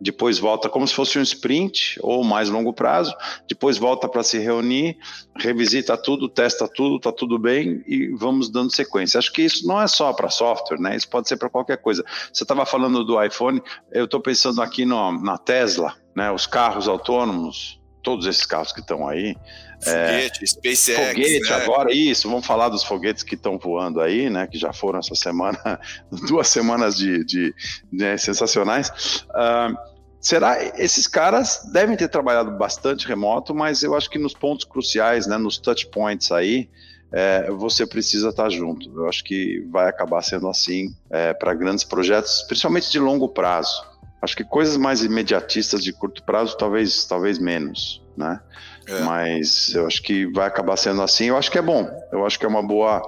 depois 0.00 0.38
volta 0.38 0.68
como 0.68 0.86
se 0.86 0.94
fosse 0.94 1.18
um 1.18 1.22
sprint 1.22 1.98
ou 2.00 2.22
mais 2.22 2.48
longo 2.48 2.72
prazo, 2.72 3.12
depois 3.48 3.76
volta 3.76 4.08
para 4.08 4.22
se 4.22 4.38
reunir, 4.38 4.96
revisita 5.36 5.96
tudo, 5.96 6.28
testa 6.28 6.68
tudo, 6.68 7.00
tá 7.00 7.10
tudo 7.10 7.40
bem 7.40 7.82
e 7.88 8.14
vamos 8.14 8.48
dando 8.48 8.72
sequência. 8.72 9.18
Acho 9.18 9.32
que 9.32 9.42
isso 9.42 9.66
não 9.66 9.82
é 9.82 9.88
só 9.88 10.12
para 10.12 10.30
software, 10.30 10.78
né? 10.78 10.94
Isso 10.94 11.08
pode 11.08 11.28
ser 11.28 11.38
para 11.38 11.50
qualquer 11.50 11.78
coisa. 11.78 12.04
Você 12.32 12.44
estava 12.44 12.64
falando 12.64 13.04
do 13.04 13.20
iPhone, 13.20 13.60
eu 13.90 14.04
estou 14.04 14.20
pensando 14.20 14.62
aqui 14.62 14.84
no, 14.84 15.20
na 15.20 15.36
Tesla, 15.36 15.92
né? 16.14 16.30
Os 16.30 16.46
carros 16.46 16.86
autônomos, 16.86 17.80
todos 18.00 18.26
esses 18.26 18.46
carros 18.46 18.70
que 18.70 18.80
estão 18.80 19.08
aí, 19.08 19.34
Foguete, 19.80 20.42
é, 20.42 20.46
SpaceX. 20.46 21.08
Foguete, 21.08 21.50
né? 21.50 21.56
agora, 21.56 21.92
isso, 21.92 22.28
vamos 22.28 22.46
falar 22.46 22.68
dos 22.68 22.82
foguetes 22.82 23.22
que 23.22 23.34
estão 23.34 23.58
voando 23.58 24.00
aí, 24.00 24.30
né? 24.30 24.46
Que 24.46 24.58
já 24.58 24.72
foram 24.72 24.98
essa 24.98 25.14
semana, 25.14 25.80
duas 26.28 26.48
semanas 26.48 26.96
de, 26.96 27.24
de, 27.24 27.54
de 27.92 28.04
né, 28.04 28.16
sensacionais. 28.16 28.90
Uh, 29.30 29.76
será 30.20 30.56
esses 30.76 31.06
caras 31.06 31.68
devem 31.72 31.96
ter 31.96 32.08
trabalhado 32.08 32.50
bastante 32.52 33.06
remoto, 33.06 33.54
mas 33.54 33.82
eu 33.82 33.94
acho 33.94 34.10
que 34.10 34.18
nos 34.18 34.34
pontos 34.34 34.64
cruciais, 34.64 35.26
né, 35.26 35.36
nos 35.38 35.58
touch 35.58 35.86
points 35.88 36.32
aí, 36.32 36.68
é, 37.12 37.50
você 37.50 37.86
precisa 37.86 38.30
estar 38.30 38.50
junto. 38.50 38.90
Eu 38.94 39.08
acho 39.08 39.22
que 39.22 39.60
vai 39.70 39.88
acabar 39.88 40.22
sendo 40.22 40.48
assim 40.48 40.94
é, 41.10 41.32
para 41.32 41.54
grandes 41.54 41.84
projetos, 41.84 42.42
principalmente 42.48 42.90
de 42.90 42.98
longo 42.98 43.28
prazo. 43.28 43.84
Acho 44.20 44.36
que 44.36 44.44
coisas 44.44 44.76
mais 44.76 45.04
imediatistas 45.04 45.84
de 45.84 45.92
curto 45.92 46.22
prazo, 46.24 46.56
talvez, 46.56 47.04
talvez 47.04 47.38
menos, 47.38 48.02
né? 48.16 48.40
É. 48.86 49.00
Mas 49.00 49.74
eu 49.74 49.86
acho 49.86 50.02
que 50.02 50.26
vai 50.26 50.46
acabar 50.46 50.76
sendo 50.76 51.02
assim. 51.02 51.26
Eu 51.26 51.36
acho 51.36 51.50
que 51.50 51.58
é 51.58 51.62
bom. 51.62 51.88
Eu 52.12 52.24
acho 52.24 52.38
que 52.38 52.44
é 52.44 52.48
uma 52.48 52.62
boa, 52.62 53.02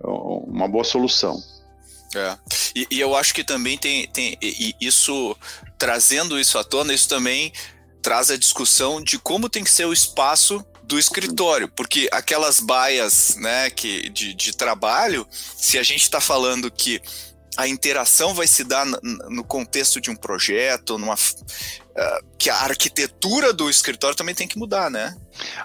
uma 0.00 0.68
boa 0.68 0.84
solução. 0.84 1.42
É. 2.14 2.36
E, 2.74 2.86
e, 2.90 3.00
eu 3.00 3.16
acho 3.16 3.34
que 3.34 3.42
também 3.42 3.76
tem, 3.76 4.06
tem 4.08 4.38
isso 4.80 5.36
trazendo 5.76 6.38
isso 6.38 6.58
à 6.58 6.64
tona, 6.64 6.94
isso 6.94 7.08
também 7.08 7.52
traz 8.00 8.30
a 8.30 8.36
discussão 8.36 9.02
de 9.02 9.18
como 9.18 9.48
tem 9.48 9.64
que 9.64 9.70
ser 9.70 9.84
o 9.84 9.92
espaço 9.92 10.64
do 10.84 10.98
escritório, 10.98 11.68
porque 11.68 12.08
aquelas 12.12 12.60
baias 12.60 13.34
né, 13.36 13.68
que, 13.70 14.08
de, 14.08 14.32
de 14.32 14.56
trabalho, 14.56 15.26
se 15.30 15.78
a 15.78 15.82
gente 15.82 16.02
está 16.02 16.20
falando 16.20 16.70
que 16.70 17.02
a 17.56 17.66
interação 17.66 18.34
vai 18.34 18.46
se 18.46 18.64
dar 18.64 18.84
no 19.28 19.42
contexto 19.42 20.00
de 20.00 20.10
um 20.10 20.16
projeto, 20.16 20.98
numa, 20.98 21.14
uh, 21.14 22.26
que 22.38 22.50
a 22.50 22.56
arquitetura 22.56 23.52
do 23.52 23.70
escritório 23.70 24.16
também 24.16 24.34
tem 24.34 24.46
que 24.46 24.58
mudar, 24.58 24.90
né? 24.90 25.16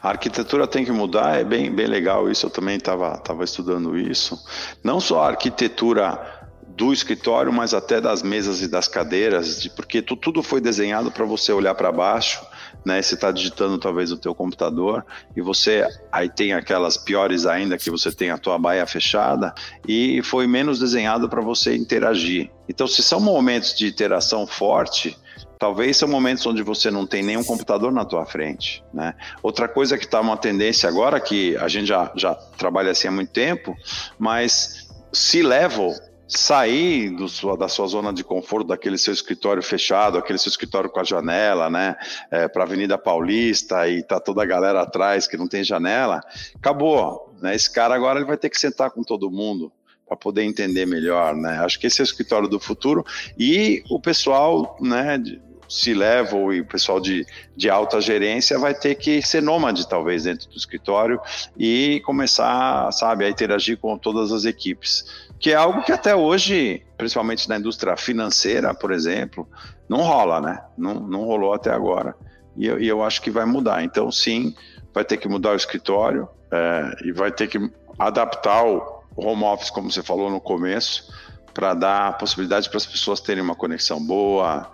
A 0.02 0.10
arquitetura 0.10 0.68
tem 0.68 0.86
que 0.86 0.92
mudar, 0.92 1.40
é 1.40 1.44
bem, 1.44 1.74
bem 1.74 1.88
legal 1.88 2.30
isso, 2.30 2.46
eu 2.46 2.50
também 2.50 2.78
estava 2.78 3.18
tava 3.18 3.44
estudando 3.44 3.98
isso. 3.98 4.42
Não 4.84 5.00
só 5.00 5.24
a 5.24 5.28
arquitetura 5.30 6.42
do 6.68 6.94
escritório, 6.94 7.52
mas 7.52 7.74
até 7.74 8.00
das 8.00 8.24
mesas 8.24 8.62
e 8.62 8.68
das 8.68 8.88
cadeiras, 8.88 9.62
de, 9.62 9.70
porque 9.70 10.02
tu, 10.02 10.16
tudo 10.16 10.42
foi 10.42 10.62
desenhado 10.62 11.12
para 11.12 11.26
você 11.26 11.52
olhar 11.52 11.76
para 11.76 11.92
baixo 11.92 12.42
né? 12.86 13.02
Você 13.02 13.16
está 13.16 13.32
digitando 13.32 13.78
talvez 13.78 14.12
no 14.12 14.18
teu 14.18 14.34
computador 14.34 15.06
e 15.36 15.42
você 15.42 15.88
aí 16.12 16.30
tem 16.30 16.54
aquelas 16.54 16.98
piores 16.98 17.46
ainda 17.46 17.78
que 17.78 17.90
você 17.90 18.12
tem 18.12 18.30
a 18.32 18.38
tua 18.38 18.58
baia 18.58 18.86
fechada 18.86 19.54
e 19.88 20.22
foi 20.24 20.48
menos 20.48 20.80
desenhado 20.80 21.30
para 21.30 21.42
você 21.42 21.76
interagir. 21.76 22.50
Então, 22.68 22.88
se 22.88 23.04
são 23.04 23.20
momentos 23.20 23.76
de 23.76 23.88
interação 23.88 24.48
forte, 24.48 25.18
talvez 25.60 25.98
são 25.98 26.08
momentos 26.08 26.46
onde 26.46 26.64
você 26.64 26.90
não 26.90 27.06
tem 27.06 27.22
nenhum 27.22 27.44
computador 27.44 27.92
na 27.92 28.04
tua 28.04 28.26
frente, 28.26 28.84
né? 28.94 29.14
Outra 29.44 29.68
coisa 29.68 29.98
que 29.98 30.06
está 30.06 30.20
uma 30.20 30.38
tendência 30.38 30.90
agora 30.90 31.20
que 31.20 31.56
a 31.58 31.68
gente 31.68 31.88
já, 31.88 32.12
já 32.16 32.34
trabalha 32.34 32.92
assim 32.92 33.08
há 33.08 33.12
muito 33.12 33.32
tempo, 33.32 33.76
mas 34.18 34.90
se 35.12 35.44
level 35.44 35.94
sair 36.38 37.10
do 37.10 37.28
sua, 37.28 37.58
da 37.58 37.68
sua 37.68 37.88
zona 37.88 38.14
de 38.14 38.24
conforto, 38.24 38.68
daquele 38.68 38.98
seu 38.98 39.14
escritório 39.14 39.62
fechado, 39.62 40.18
aquele 40.18 40.40
seu 40.40 40.50
escritório 40.50 40.90
com 40.90 41.00
a 41.00 41.04
janela, 41.04 41.70
né, 41.70 41.96
é, 42.30 42.48
para 42.48 42.64
a 42.64 42.66
Avenida 42.66 42.98
Paulista 42.98 43.88
e 43.88 44.02
tá 44.02 44.20
toda 44.20 44.42
a 44.42 44.46
galera 44.46 44.82
atrás 44.82 45.28
que 45.28 45.36
não 45.36 45.48
tem 45.48 45.64
janela, 45.64 46.22
acabou. 46.56 47.36
Né? 47.42 47.54
Esse 47.54 47.72
cara 47.72 47.94
agora 47.94 48.20
ele 48.20 48.28
vai 48.28 48.38
ter 48.38 48.50
que 48.50 48.60
sentar 48.60 48.92
com 48.92 49.04
todo 49.04 49.30
mundo 49.30 49.72
para 50.08 50.16
poder 50.16 50.44
entender 50.44 50.86
melhor, 50.86 51.36
né? 51.36 51.60
Acho 51.60 51.80
que 51.80 51.88
esse 51.88 52.02
é 52.02 52.04
o 52.04 52.06
escritório 52.06 52.48
do 52.48 52.60
futuro 52.60 53.06
e 53.38 53.82
o 53.90 54.00
pessoal, 54.00 54.78
né, 54.82 55.22
se 55.70 55.94
level 55.94 56.54
e 56.54 56.60
o 56.60 56.66
pessoal 56.66 57.00
de, 57.00 57.26
de 57.56 57.70
alta 57.70 58.02
gerência 58.02 58.60
vai 58.60 58.74
ter 58.74 58.96
que 58.96 59.22
ser 59.22 59.42
nômade, 59.42 59.88
talvez, 59.88 60.24
dentro 60.24 60.50
do 60.50 60.58
escritório 60.58 61.20
e 61.58 62.02
começar, 62.06 62.92
sabe, 62.92 63.24
a 63.24 63.30
interagir 63.30 63.78
com 63.78 63.98
todas 63.98 64.34
as 64.34 64.44
equipes 64.44 65.31
que 65.42 65.52
é 65.52 65.56
algo 65.56 65.82
que 65.82 65.92
até 65.92 66.16
hoje, 66.16 66.84
principalmente 66.96 67.50
na 67.50 67.58
indústria 67.58 67.98
financeira, 67.98 68.76
por 68.76 68.92
exemplo, 68.92 69.50
não 69.90 70.02
rola, 70.02 70.40
né? 70.40 70.62
Não, 70.78 70.94
não 70.94 71.24
rolou 71.26 71.52
até 71.52 71.72
agora. 71.72 72.16
E 72.56 72.68
eu, 72.68 72.80
e 72.80 72.88
eu 72.88 73.04
acho 73.04 73.22
que 73.24 73.32
vai 73.32 73.44
mudar. 73.44 73.84
Então, 73.84 74.12
sim, 74.12 74.56
vai 74.94 75.04
ter 75.04 75.18
que 75.18 75.28
mudar 75.28 75.54
o 75.54 75.56
escritório 75.56 76.30
é, 76.52 76.92
e 77.06 77.12
vai 77.12 77.32
ter 77.32 77.48
que 77.48 77.58
adaptar 77.98 78.64
o 78.64 79.02
home 79.16 79.44
office, 79.44 79.72
como 79.72 79.92
você 79.92 80.04
falou 80.04 80.30
no 80.30 80.40
começo, 80.40 81.12
para 81.56 81.74
dar 81.74 82.18
possibilidade 82.20 82.70
para 82.70 82.78
as 82.78 82.86
pessoas 82.86 83.20
terem 83.20 83.44
uma 83.44 83.56
conexão 83.56 84.00
boa, 84.00 84.72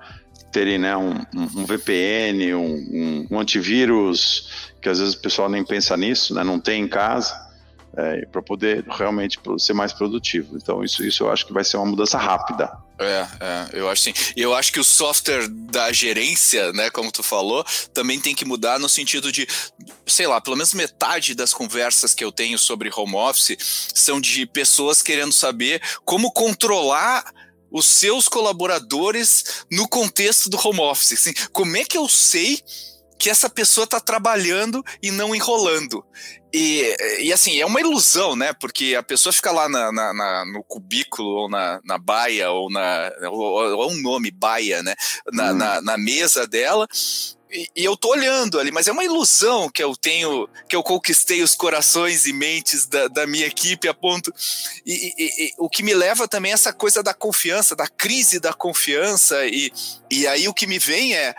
terem 0.51 0.77
né, 0.77 0.97
um, 0.97 1.13
um 1.33 1.65
VPN, 1.65 2.53
um, 2.55 3.27
um, 3.31 3.39
antivírus, 3.39 4.71
que 4.81 4.89
às 4.89 4.99
vezes 4.99 5.13
o 5.13 5.21
pessoal 5.21 5.47
nem 5.47 5.63
pensa 5.63 5.95
nisso, 5.95 6.35
né, 6.35 6.43
não 6.43 6.59
tem 6.59 6.83
em 6.83 6.87
casa, 6.89 7.46
é, 7.97 8.25
para 8.27 8.43
poder 8.43 8.85
realmente 8.87 9.39
ser 9.57 9.73
mais 9.73 9.91
produtivo. 9.91 10.55
Então, 10.55 10.83
isso, 10.83 11.03
isso 11.03 11.23
eu 11.23 11.31
acho 11.31 11.47
que 11.47 11.51
vai 11.51 11.63
ser 11.63 11.77
uma 11.77 11.87
mudança 11.87 12.17
rápida. 12.17 12.71
É, 12.99 13.27
é, 13.39 13.69
eu 13.73 13.89
acho 13.89 14.03
sim. 14.03 14.13
Eu 14.35 14.53
acho 14.53 14.71
que 14.71 14.79
o 14.79 14.83
software 14.83 15.47
da 15.49 15.91
gerência, 15.91 16.71
né, 16.73 16.91
como 16.91 17.11
tu 17.11 17.23
falou, 17.23 17.65
também 17.93 18.19
tem 18.19 18.35
que 18.35 18.45
mudar 18.45 18.79
no 18.79 18.87
sentido 18.87 19.31
de, 19.31 19.47
sei 20.05 20.27
lá, 20.27 20.39
pelo 20.39 20.55
menos 20.55 20.75
metade 20.75 21.33
das 21.33 21.53
conversas 21.53 22.13
que 22.13 22.23
eu 22.23 22.31
tenho 22.31 22.59
sobre 22.59 22.91
home 22.95 23.15
office 23.15 23.57
são 23.95 24.21
de 24.21 24.45
pessoas 24.45 25.01
querendo 25.01 25.33
saber 25.33 25.81
como 26.05 26.31
controlar 26.31 27.25
os 27.71 27.85
seus 27.85 28.29
colaboradores 28.29 29.65
no 29.71 29.87
contexto 29.87 30.49
do 30.49 30.57
home 30.57 30.79
office. 30.79 31.13
Assim, 31.13 31.33
como 31.51 31.75
é 31.75 31.83
que 31.83 31.97
eu 31.97 32.07
sei 32.07 32.61
que 33.17 33.29
essa 33.29 33.49
pessoa 33.49 33.85
está 33.85 33.99
trabalhando 33.99 34.83
e 35.01 35.11
não 35.11 35.35
enrolando? 35.35 36.05
E, 36.53 36.95
e, 37.19 37.33
assim, 37.33 37.59
é 37.59 37.65
uma 37.65 37.81
ilusão, 37.81 38.35
né? 38.35 38.53
Porque 38.53 38.95
a 38.95 39.03
pessoa 39.03 39.33
fica 39.33 39.51
lá 39.51 39.67
na, 39.67 39.91
na, 39.91 40.13
na 40.13 40.45
no 40.45 40.63
cubículo, 40.63 41.27
ou 41.41 41.49
na, 41.49 41.81
na 41.83 41.97
baia, 41.97 42.49
ou 42.51 42.69
na. 42.69 43.11
Ou, 43.29 43.77
ou 43.77 43.91
um 43.91 44.01
nome, 44.01 44.31
baia, 44.31 44.81
né? 44.81 44.95
Na, 45.31 45.51
hum. 45.51 45.55
na, 45.55 45.81
na, 45.81 45.97
mesa 45.97 46.47
dela, 46.47 46.87
e, 47.49 47.69
e, 47.75 47.85
eu 47.85 47.95
tô 47.95 48.09
olhando 48.09 48.59
ali, 48.59 48.71
mas 48.71 48.87
é 48.87 48.91
uma 48.91 49.03
ilusão 49.03 49.69
que 49.69 49.81
eu 49.81 49.95
tenho, 49.95 50.49
que 50.67 50.75
eu 50.75 50.83
conquistei 50.83 51.41
os 51.41 51.55
corações 51.55 52.25
e 52.25 52.33
mentes 52.33 52.85
da, 52.85 53.07
da 53.07 53.25
minha 53.25 53.45
equipe 53.45 53.87
a 53.87 53.93
ponto. 53.93 54.33
E, 54.85 55.13
e, 55.17 55.53
o 55.57 55.69
que 55.69 55.83
me 55.83 55.93
leva 55.93 56.27
também 56.27 56.51
a 56.51 56.55
essa 56.55 56.73
coisa 56.73 57.01
da 57.01 57.13
confiança, 57.13 57.75
da 57.75 57.87
crise 57.87 58.39
da 58.39 58.53
confiança, 58.53 59.45
e, 59.45 59.71
e 60.09 60.27
aí 60.27 60.47
o 60.47 60.53
que 60.53 60.67
me 60.67 60.77
vem 60.77 61.15
é 61.15 61.35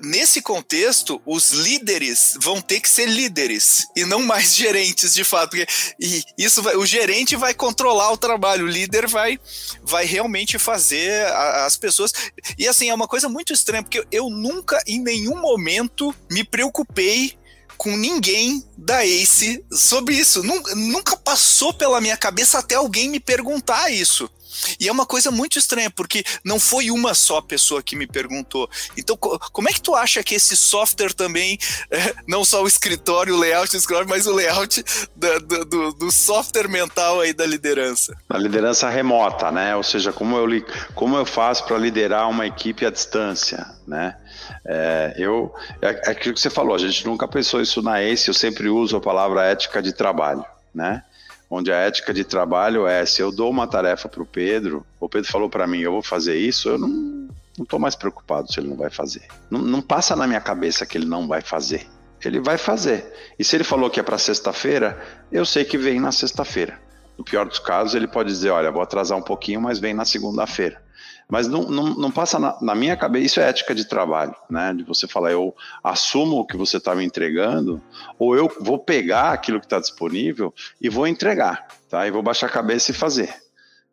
nesse 0.00 0.42
contexto, 0.42 1.20
os 1.24 1.50
líderes 1.50 2.34
vão 2.40 2.60
ter 2.60 2.80
que 2.80 2.88
ser 2.88 3.06
líderes 3.06 3.86
e 3.94 4.04
não 4.04 4.22
mais 4.22 4.54
gerentes, 4.56 5.14
de 5.14 5.24
fato. 5.24 5.50
Porque, 5.50 5.66
e 6.00 6.22
isso 6.38 6.62
vai, 6.62 6.76
o 6.76 6.86
gerente 6.86 7.36
vai 7.36 7.54
controlar 7.54 8.10
o 8.12 8.16
trabalho, 8.16 8.64
o 8.64 8.68
líder 8.68 9.06
vai, 9.06 9.38
vai 9.82 10.04
realmente 10.04 10.58
fazer 10.58 11.26
a, 11.26 11.66
as 11.66 11.76
pessoas. 11.76 12.12
E 12.58 12.66
assim, 12.66 12.88
é 12.88 12.94
uma 12.94 13.08
coisa 13.08 13.28
muito 13.28 13.52
estranha, 13.52 13.82
porque 13.82 14.04
eu 14.10 14.30
nunca, 14.30 14.82
em 14.86 15.00
nenhum 15.00 15.40
momento, 15.40 16.14
me 16.30 16.42
preocupei 16.42 17.36
com 17.76 17.96
ninguém 17.96 18.64
da 18.76 19.04
Ace 19.04 19.64
sobre 19.70 20.14
isso. 20.14 20.42
Nunca 20.42 21.16
passou 21.16 21.74
pela 21.74 22.00
minha 22.00 22.16
cabeça 22.16 22.58
até 22.58 22.74
alguém 22.74 23.08
me 23.08 23.20
perguntar 23.20 23.90
isso. 23.90 24.30
E 24.78 24.88
é 24.88 24.92
uma 24.92 25.06
coisa 25.06 25.30
muito 25.30 25.58
estranha, 25.58 25.90
porque 25.90 26.24
não 26.44 26.58
foi 26.58 26.90
uma 26.90 27.14
só 27.14 27.40
pessoa 27.40 27.82
que 27.82 27.96
me 27.96 28.06
perguntou. 28.06 28.68
Então, 28.96 29.16
como 29.16 29.68
é 29.68 29.72
que 29.72 29.80
tu 29.80 29.94
acha 29.94 30.22
que 30.22 30.34
esse 30.34 30.56
software 30.56 31.12
também, 31.12 31.58
é, 31.90 32.14
não 32.26 32.44
só 32.44 32.62
o 32.62 32.66
escritório, 32.66 33.34
o 33.34 33.38
layout 33.38 33.70
do 33.70 33.76
escritório, 33.76 34.08
mas 34.08 34.26
o 34.26 34.34
layout 34.34 34.84
do, 35.14 35.94
do, 35.94 36.10
software 36.10 36.68
mental 36.68 37.20
aí 37.20 37.32
da 37.32 37.46
liderança? 37.46 38.16
Da 38.28 38.38
liderança 38.38 38.88
remota, 38.88 39.50
né? 39.50 39.76
Ou 39.76 39.82
seja, 39.82 40.12
como 40.12 40.36
eu, 40.36 40.64
como 40.94 41.16
eu 41.16 41.26
faço 41.26 41.64
para 41.64 41.78
liderar 41.78 42.28
uma 42.28 42.46
equipe 42.46 42.86
à 42.86 42.90
distância, 42.90 43.66
né? 43.86 44.16
É, 44.64 45.14
eu, 45.16 45.54
é 45.80 46.10
aquilo 46.10 46.34
que 46.34 46.40
você 46.40 46.50
falou, 46.50 46.74
a 46.74 46.78
gente 46.78 47.06
nunca 47.06 47.26
pensou 47.26 47.60
isso 47.60 47.82
na 47.82 48.02
ACE, 48.02 48.28
eu 48.28 48.34
sempre 48.34 48.68
uso 48.68 48.96
a 48.96 49.00
palavra 49.00 49.44
ética 49.44 49.82
de 49.82 49.92
trabalho, 49.92 50.44
né? 50.74 51.02
Onde 51.50 51.72
a 51.72 51.76
ética 51.76 52.12
de 52.12 52.24
trabalho 52.24 52.86
é: 52.86 53.04
se 53.04 53.20
eu 53.22 53.30
dou 53.30 53.50
uma 53.50 53.66
tarefa 53.66 54.08
para 54.08 54.22
o 54.22 54.26
Pedro, 54.26 54.84
o 55.00 55.08
Pedro 55.08 55.30
falou 55.30 55.48
para 55.48 55.66
mim, 55.66 55.80
eu 55.80 55.92
vou 55.92 56.02
fazer 56.02 56.36
isso, 56.36 56.68
eu 56.68 56.78
não 56.78 57.28
estou 57.58 57.78
mais 57.78 57.94
preocupado 57.94 58.52
se 58.52 58.60
ele 58.60 58.68
não 58.68 58.76
vai 58.76 58.90
fazer. 58.90 59.22
Não, 59.50 59.60
não, 59.60 59.80
passa 59.80 60.14
na 60.14 60.26
minha 60.26 60.40
cabeça 60.40 60.84
que 60.84 60.98
ele 60.98 61.06
não 61.06 61.26
vai 61.26 61.40
fazer. 61.40 61.86
Ele 62.24 62.40
vai 62.40 62.58
fazer. 62.58 63.12
E 63.38 63.44
se 63.44 63.56
ele 63.56 63.64
falou 63.64 63.90
que 63.90 64.00
é 64.00 64.02
para 64.02 64.18
sexta-feira, 64.18 65.00
eu 65.30 65.44
sei 65.44 65.64
que 65.64 65.78
vem 65.78 66.00
na 66.00 66.12
sexta-feira. 66.12 66.78
No 67.16 67.24
pior 67.24 67.46
dos 67.46 67.58
casos, 67.58 67.94
ele 67.94 68.06
pode 68.06 68.30
dizer: 68.30 68.50
olha, 68.50 68.70
vou 68.70 68.82
atrasar 68.82 69.16
um 69.16 69.22
pouquinho, 69.22 69.60
mas 69.60 69.78
vem 69.78 69.94
na 69.94 70.04
segunda-feira. 70.04 70.82
Mas 71.28 71.48
não, 71.48 71.62
não, 71.62 71.94
não 71.94 72.10
passa 72.10 72.38
na, 72.38 72.56
na, 72.60 72.74
minha 72.74 72.96
cabeça, 72.96 73.24
isso 73.24 73.40
é 73.40 73.48
ética 73.48 73.74
de 73.74 73.84
trabalho, 73.84 74.34
né? 74.48 74.72
De 74.72 74.84
você 74.84 75.08
falar, 75.08 75.32
eu 75.32 75.54
assumo 75.82 76.38
o 76.38 76.46
que 76.46 76.56
você 76.56 76.76
está 76.76 76.94
me 76.94 77.04
entregando, 77.04 77.82
ou 78.16 78.36
eu 78.36 78.48
vou 78.60 78.78
pegar 78.78 79.32
aquilo 79.32 79.58
que 79.58 79.66
está 79.66 79.80
disponível 79.80 80.54
e 80.80 80.88
vou 80.88 81.06
entregar, 81.06 81.66
tá? 81.90 82.06
E 82.06 82.12
vou 82.12 82.22
baixar 82.22 82.46
a 82.46 82.50
cabeça 82.50 82.92
e 82.92 82.94
fazer. 82.94 83.34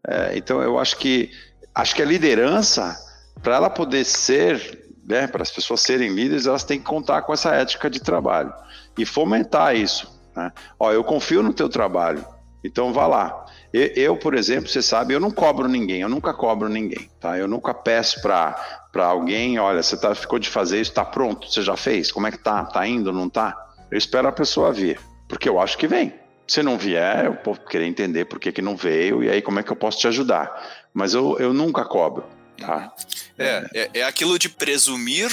É, 0.08 0.38
então 0.38 0.62
eu 0.62 0.78
acho 0.78 0.98
que 0.98 1.32
acho 1.74 1.96
que 1.96 2.02
a 2.02 2.06
liderança, 2.06 2.96
para 3.42 3.56
ela 3.56 3.70
poder 3.70 4.04
ser, 4.04 4.88
né, 5.04 5.26
para 5.26 5.42
as 5.42 5.52
pessoas 5.52 5.82
serem 5.82 6.14
líderes, 6.14 6.46
elas 6.46 6.64
têm 6.64 6.78
que 6.78 6.86
contar 6.86 7.24
com 7.24 7.34
essa 7.34 7.56
ética 7.56 7.90
de 7.90 8.00
trabalho 8.00 8.54
e 8.98 9.06
fomentar 9.06 9.76
isso. 9.76 10.22
Né? 10.36 10.52
Ó, 10.80 10.92
eu 10.92 11.04
confio 11.04 11.42
no 11.42 11.54
teu 11.54 11.68
trabalho, 11.68 12.24
então 12.64 12.94
vá 12.94 13.08
lá. 13.08 13.46
Eu, 13.74 14.16
por 14.16 14.36
exemplo, 14.36 14.70
você 14.70 14.82
sabe, 14.82 15.14
eu 15.14 15.20
não 15.20 15.32
cobro 15.32 15.68
ninguém, 15.68 16.02
eu 16.02 16.10
nunca 16.10 16.32
cobro 16.34 16.70
ninguém, 16.70 17.10
tá? 17.20 17.38
Eu 17.38 17.48
nunca 17.48 17.74
peço 17.74 18.22
para 18.22 18.56
alguém, 18.94 19.58
olha, 19.58 19.82
você 19.82 19.98
tá, 19.98 20.14
ficou 20.14 20.38
de 20.38 20.48
fazer 20.48 20.80
isso, 20.80 20.92
está 20.92 21.04
pronto, 21.04 21.52
você 21.52 21.62
já 21.62 21.76
fez? 21.76 22.12
Como 22.12 22.28
é 22.28 22.32
que 22.32 22.38
tá? 22.38 22.64
Tá 22.66 22.88
indo, 22.88 23.12
não 23.12 23.28
tá? 23.28 23.58
Eu 23.90 23.98
espero 23.98 24.28
a 24.28 24.32
pessoa 24.32 24.72
vir, 24.72 25.00
porque 25.28 25.50
eu 25.50 25.60
acho 25.60 25.78
que 25.78 25.88
vem. 25.88 26.14
Se 26.48 26.62
não 26.62 26.78
vier, 26.78 27.26
eu 27.26 27.38
vou 27.44 27.56
querer 27.56 27.86
entender 27.86 28.26
por 28.26 28.40
que, 28.40 28.52
que 28.52 28.62
não 28.62 28.76
veio 28.76 29.24
e 29.24 29.30
aí 29.30 29.42
como 29.42 29.60
é 29.60 29.64
que 29.64 29.72
eu 29.72 29.76
posso 29.76 29.98
te 29.98 30.08
ajudar. 30.08 30.52
Mas 30.94 31.14
eu, 31.16 31.38
eu 31.40 31.52
nunca 31.52 31.84
cobro, 31.84 32.26
tá? 32.60 32.94
É, 33.38 33.66
é, 33.74 33.90
é 33.96 34.04
aquilo 34.04 34.38
de 34.38 34.50
presumir 34.50 35.32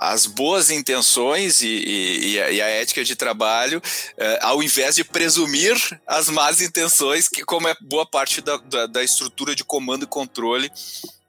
as 0.00 0.26
boas 0.26 0.70
intenções 0.70 1.62
e, 1.62 1.66
e, 1.66 2.34
e, 2.34 2.60
a, 2.62 2.68
ética 2.68 3.04
de 3.04 3.16
trabalho, 3.16 3.78
uh, 3.78 4.38
ao 4.42 4.62
invés 4.62 4.94
de 4.94 5.04
presumir 5.04 5.76
as 6.06 6.28
más 6.28 6.60
intenções, 6.60 7.28
que 7.28 7.44
como 7.44 7.68
é 7.68 7.74
boa 7.80 8.06
parte 8.06 8.40
da, 8.40 8.56
da, 8.56 8.86
da 8.86 9.02
estrutura 9.02 9.54
de 9.54 9.64
comando 9.64 10.04
e 10.04 10.08
controle 10.08 10.70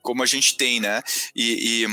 como 0.01 0.21
a 0.21 0.25
gente 0.25 0.56
tem, 0.56 0.80
né? 0.80 1.01
E, 1.36 1.88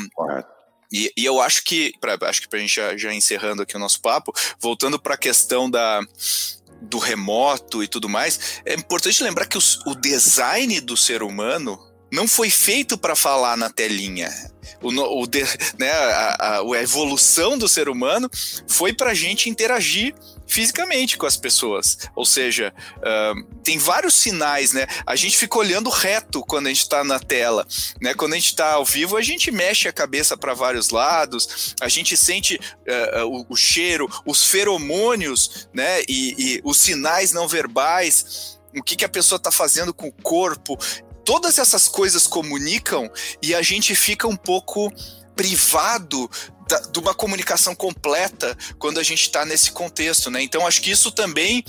e, 0.93 1.13
e, 1.17 1.25
eu 1.25 1.41
acho 1.41 1.65
que, 1.65 1.95
pra, 1.99 2.19
acho 2.29 2.43
que 2.43 2.49
para 2.49 2.59
a 2.59 2.63
gente 2.63 2.75
já, 2.75 2.97
já 2.97 3.15
encerrando 3.15 3.63
aqui 3.63 3.75
o 3.75 3.81
nosso 3.81 4.01
papo, 4.01 4.33
voltando 4.61 5.01
para 5.01 5.15
a 5.15 5.19
questão 5.19 5.71
da, 5.71 6.01
do 6.83 6.99
remoto 6.99 7.83
e 7.83 7.89
tudo 7.89 8.09
mais, 8.09 8.61
é 8.67 8.75
importante 8.75 9.23
lembrar 9.23 9.47
que 9.47 9.57
os, 9.57 9.81
o 9.87 9.95
design 9.95 10.79
do 10.81 10.97
ser 10.97 11.23
humano 11.23 11.81
não 12.13 12.29
foi 12.29 12.51
feito 12.51 12.99
para 12.99 13.17
falar 13.17 13.57
na 13.57 13.71
telinha. 13.71 14.31
O, 14.83 14.91
o 14.91 15.27
né, 15.79 15.91
a, 15.91 16.37
a, 16.39 16.61
a, 16.61 16.83
evolução 16.83 17.57
do 17.57 17.69
ser 17.69 17.89
humano 17.89 18.29
foi 18.69 18.93
para 18.93 19.13
a 19.13 19.15
gente 19.15 19.49
interagir 19.49 20.15
fisicamente 20.47 21.17
com 21.17 21.25
as 21.25 21.37
pessoas. 21.37 21.97
Ou 22.15 22.27
seja, 22.27 22.75
uh, 22.99 23.45
tem 23.63 23.79
vários 23.79 24.15
sinais, 24.15 24.73
né? 24.73 24.87
A 25.07 25.17
gente 25.17 25.39
fica 25.39 25.57
olhando 25.57 25.89
reto 25.89 26.45
quando 26.45 26.67
a 26.67 26.69
gente 26.69 26.83
está 26.83 27.03
na 27.03 27.19
tela, 27.19 27.67
né? 28.01 28.13
Quando 28.13 28.35
a 28.35 28.37
gente 28.37 28.49
está 28.49 28.73
ao 28.73 28.85
vivo, 28.85 29.17
a 29.17 29.23
gente 29.23 29.51
mexe 29.51 29.89
a 29.89 29.93
cabeça 29.93 30.37
para 30.37 30.53
vários 30.53 30.91
lados, 30.91 31.75
a 31.81 31.89
gente 31.89 32.15
sente 32.17 32.57
uh, 32.57 33.27
o, 33.27 33.47
o, 33.49 33.57
cheiro, 33.57 34.11
os 34.27 34.45
feromônios, 34.45 35.69
né? 35.73 36.03
E, 36.07 36.35
e 36.39 36.61
os 36.63 36.77
sinais 36.77 37.33
não 37.33 37.49
verbais 37.49 38.61
o 38.75 38.83
que, 38.83 38.97
que 38.97 39.05
a 39.05 39.09
pessoa 39.09 39.37
está 39.37 39.51
fazendo 39.51 39.93
com 39.93 40.09
o 40.09 40.13
corpo 40.13 40.79
todas 41.25 41.59
essas 41.59 41.89
coisas 41.89 42.27
comunicam 42.27 43.11
e 43.41 43.55
a 43.55 43.63
gente 43.63 43.95
fica 43.95 44.27
um 44.27 44.37
pouco 44.37 44.93
privado 45.35 46.31
da, 46.69 46.79
de 46.81 46.99
uma 46.99 47.15
comunicação 47.15 47.75
completa 47.75 48.57
quando 48.79 48.99
a 48.99 49.03
gente 49.03 49.23
está 49.23 49.45
nesse 49.45 49.73
contexto, 49.73 50.31
né? 50.31 50.43
Então 50.43 50.67
acho 50.67 50.81
que 50.83 50.91
isso 50.91 51.11
também 51.11 51.65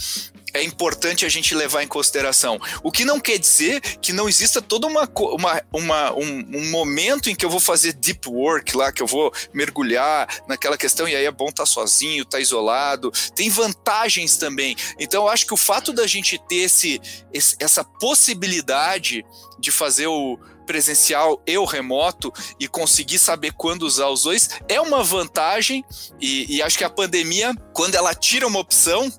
é 0.54 0.64
importante 0.64 1.26
a 1.26 1.30
gente 1.30 1.56
levar 1.56 1.84
em 1.84 1.88
consideração. 1.88 2.60
O 2.84 2.92
que 2.92 3.04
não 3.04 3.20
quer 3.20 3.38
dizer 3.38 3.82
que 3.82 4.14
não 4.14 4.30
exista 4.30 4.62
todo 4.62 4.88
uma, 4.88 5.10
uma, 5.16 5.64
uma 5.72 6.14
um, 6.14 6.46
um, 6.54 6.70
momento 6.70 7.30
em 7.30 7.36
que 7.36 7.44
eu 7.44 7.50
vou 7.50 7.60
fazer 7.60 7.94
deep 7.94 8.30
work 8.30 8.76
lá, 8.78 8.92
que 8.92 9.02
eu 9.02 9.08
vou 9.08 9.34
mergulhar 9.54 10.28
naquela 10.48 10.78
questão, 10.78 11.08
e 11.08 11.16
aí 11.16 11.26
é 11.26 11.32
bom 11.32 11.50
estar 11.50 11.64
tá 11.64 11.68
sozinho, 11.68 12.24
estar 12.24 12.38
tá 12.38 12.42
isolado. 12.42 13.12
Tem 13.36 13.50
vantagens 13.50 14.38
também. 14.38 14.76
Então, 15.00 15.24
eu 15.24 15.30
acho 15.30 15.46
que 15.46 15.54
o 15.54 15.58
fato 15.58 15.92
da 15.92 16.06
gente 16.06 16.40
ter 16.48 16.56
esse, 16.58 17.02
esse 17.34 17.56
essa 17.60 17.84
possibilidade 17.84 19.26
de 19.60 19.72
fazer 19.72 20.08
o 20.08 20.38
presencial 20.66 21.42
e 21.46 21.58
o 21.58 21.66
remoto 21.66 22.32
e 22.60 22.68
conseguir 22.68 23.20
saber 23.20 23.54
quando 23.54 23.84
usar 23.84 24.08
os 24.08 24.24
dois 24.24 24.50
é 24.68 24.80
uma 24.80 25.04
vantagem 25.04 25.84
e, 26.20 26.56
e 26.56 26.62
acho 26.62 26.78
que 26.78 26.84
a 26.84 26.90
pandemia, 26.90 27.54
quando 27.74 27.96
ela 27.96 28.16
tira 28.16 28.48
uma 28.48 28.60
opção, 28.60 29.12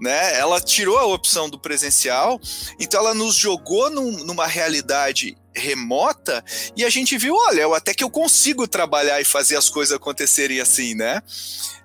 né? 0.00 0.38
Ela 0.38 0.60
tirou 0.60 0.98
a 0.98 1.06
opção 1.06 1.48
do 1.48 1.58
presencial, 1.58 2.40
então 2.78 3.00
ela 3.00 3.14
nos 3.14 3.34
jogou 3.34 3.90
num, 3.90 4.24
numa 4.24 4.46
realidade 4.46 5.36
remota 5.54 6.44
e 6.76 6.84
a 6.84 6.90
gente 6.90 7.18
viu, 7.18 7.34
olha, 7.34 7.66
até 7.76 7.92
que 7.92 8.04
eu 8.04 8.10
consigo 8.10 8.66
trabalhar 8.68 9.20
e 9.20 9.24
fazer 9.24 9.56
as 9.56 9.68
coisas 9.68 9.94
acontecerem 9.94 10.60
assim, 10.60 10.94
né? 10.94 11.20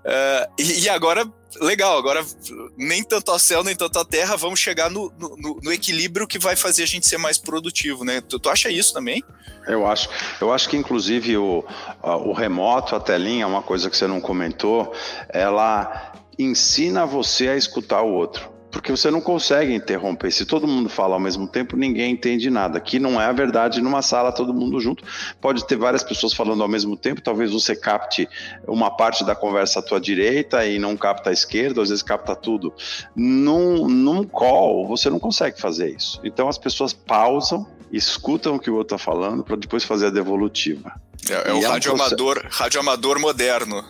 Uh, 0.04 0.54
e, 0.60 0.82
e, 0.82 0.90
agora 0.90 1.26
legal, 1.62 1.98
agora 1.98 2.26
nem 2.78 3.04
tanto 3.04 3.32
ao 3.32 3.40
céu, 3.40 3.64
nem 3.64 3.76
tanto 3.76 3.98
à 4.00 4.06
terra, 4.06 4.36
vamos 4.36 4.60
chegar 4.60 4.90
no, 4.90 5.12
no, 5.18 5.60
no 5.64 5.72
equilíbrio 5.72 6.28
que 6.28 6.38
vai 6.38 6.56
fazer 6.56 6.84
a 6.84 6.88
gente 6.88 7.08
ser 7.08 7.18
mais 7.18 7.38
produtivo, 7.38 8.04
né? 8.04 8.22
Tu, 8.22 8.38
tu, 8.38 8.50
acha 8.50 8.70
isso 8.70 8.94
também? 8.94 9.24
Eu 9.68 9.88
acho. 9.88 10.10
Eu 10.42 10.52
acho 10.52 10.68
que, 10.68 10.76
inclusive, 10.76 11.38
o, 11.38 11.64
o 12.02 12.34
remoto, 12.34 12.96
a 12.96 13.00
telinha, 13.00 13.48
uma 13.48 13.62
coisa 13.62 13.90
que 13.90 13.96
você 13.96 14.08
não 14.08 14.20
comentou, 14.20 14.94
ela 15.30 16.13
ensina 16.44 17.06
você 17.06 17.48
a 17.50 17.56
escutar 17.56 18.02
o 18.02 18.14
outro 18.14 18.54
porque 18.74 18.92
você 18.92 19.12
não 19.12 19.22
consegue 19.22 19.72
interromper. 19.72 20.32
Se 20.32 20.48
todo 20.48 20.68
mundo 20.68 20.90
fala 20.90 21.14
ao 21.14 21.20
mesmo 21.20 21.48
tempo, 21.48 21.78
ninguém 21.78 22.12
entende 22.12 22.50
nada. 22.50 22.80
Aqui 22.80 22.98
não 22.98 23.22
é 23.22 23.26
a 23.26 23.32
verdade 23.32 23.80
numa 23.80 24.02
sala, 24.02 24.32
todo 24.32 24.52
mundo 24.52 24.80
junto. 24.80 25.04
Pode 25.40 25.66
ter 25.68 25.78
várias 25.78 26.02
pessoas 26.02 26.34
falando 26.34 26.64
ao 26.64 26.68
mesmo 26.68 26.98
tempo, 26.98 27.22
talvez 27.22 27.52
você 27.52 27.76
capte 27.76 28.28
uma 28.68 28.90
parte 28.90 29.24
da 29.24 29.36
conversa 29.36 29.78
à 29.80 29.84
tua 29.84 30.02
direita 30.02 30.66
e 30.66 30.80
não 30.80 30.98
capta 30.98 31.30
à 31.30 31.34
esquerda, 31.34 31.84
às 31.84 31.90
vezes 31.90 32.02
capta 32.02 32.36
tudo. 32.36 32.74
Num, 33.16 33.88
num 33.88 34.24
call, 34.24 34.88
você 34.88 35.08
não 35.08 35.20
consegue 35.20 35.62
fazer 35.62 35.96
isso. 35.96 36.20
Então 36.24 36.50
as 36.50 36.58
pessoas 36.58 36.94
pausam, 36.94 37.68
escutam 37.92 38.56
o 38.56 38.60
que 38.60 38.72
o 38.72 38.76
outro 38.76 38.96
está 38.96 39.06
falando 39.06 39.44
para 39.44 39.56
depois 39.56 39.84
fazer 39.84 40.08
a 40.08 40.10
devolutiva. 40.10 41.00
É, 41.30 41.52
é 41.52 41.54
o 41.54 41.62
radioamador, 41.62 42.42
é 42.44 42.48
um 42.48 42.50
radioamador 42.50 43.20
moderno. 43.20 43.86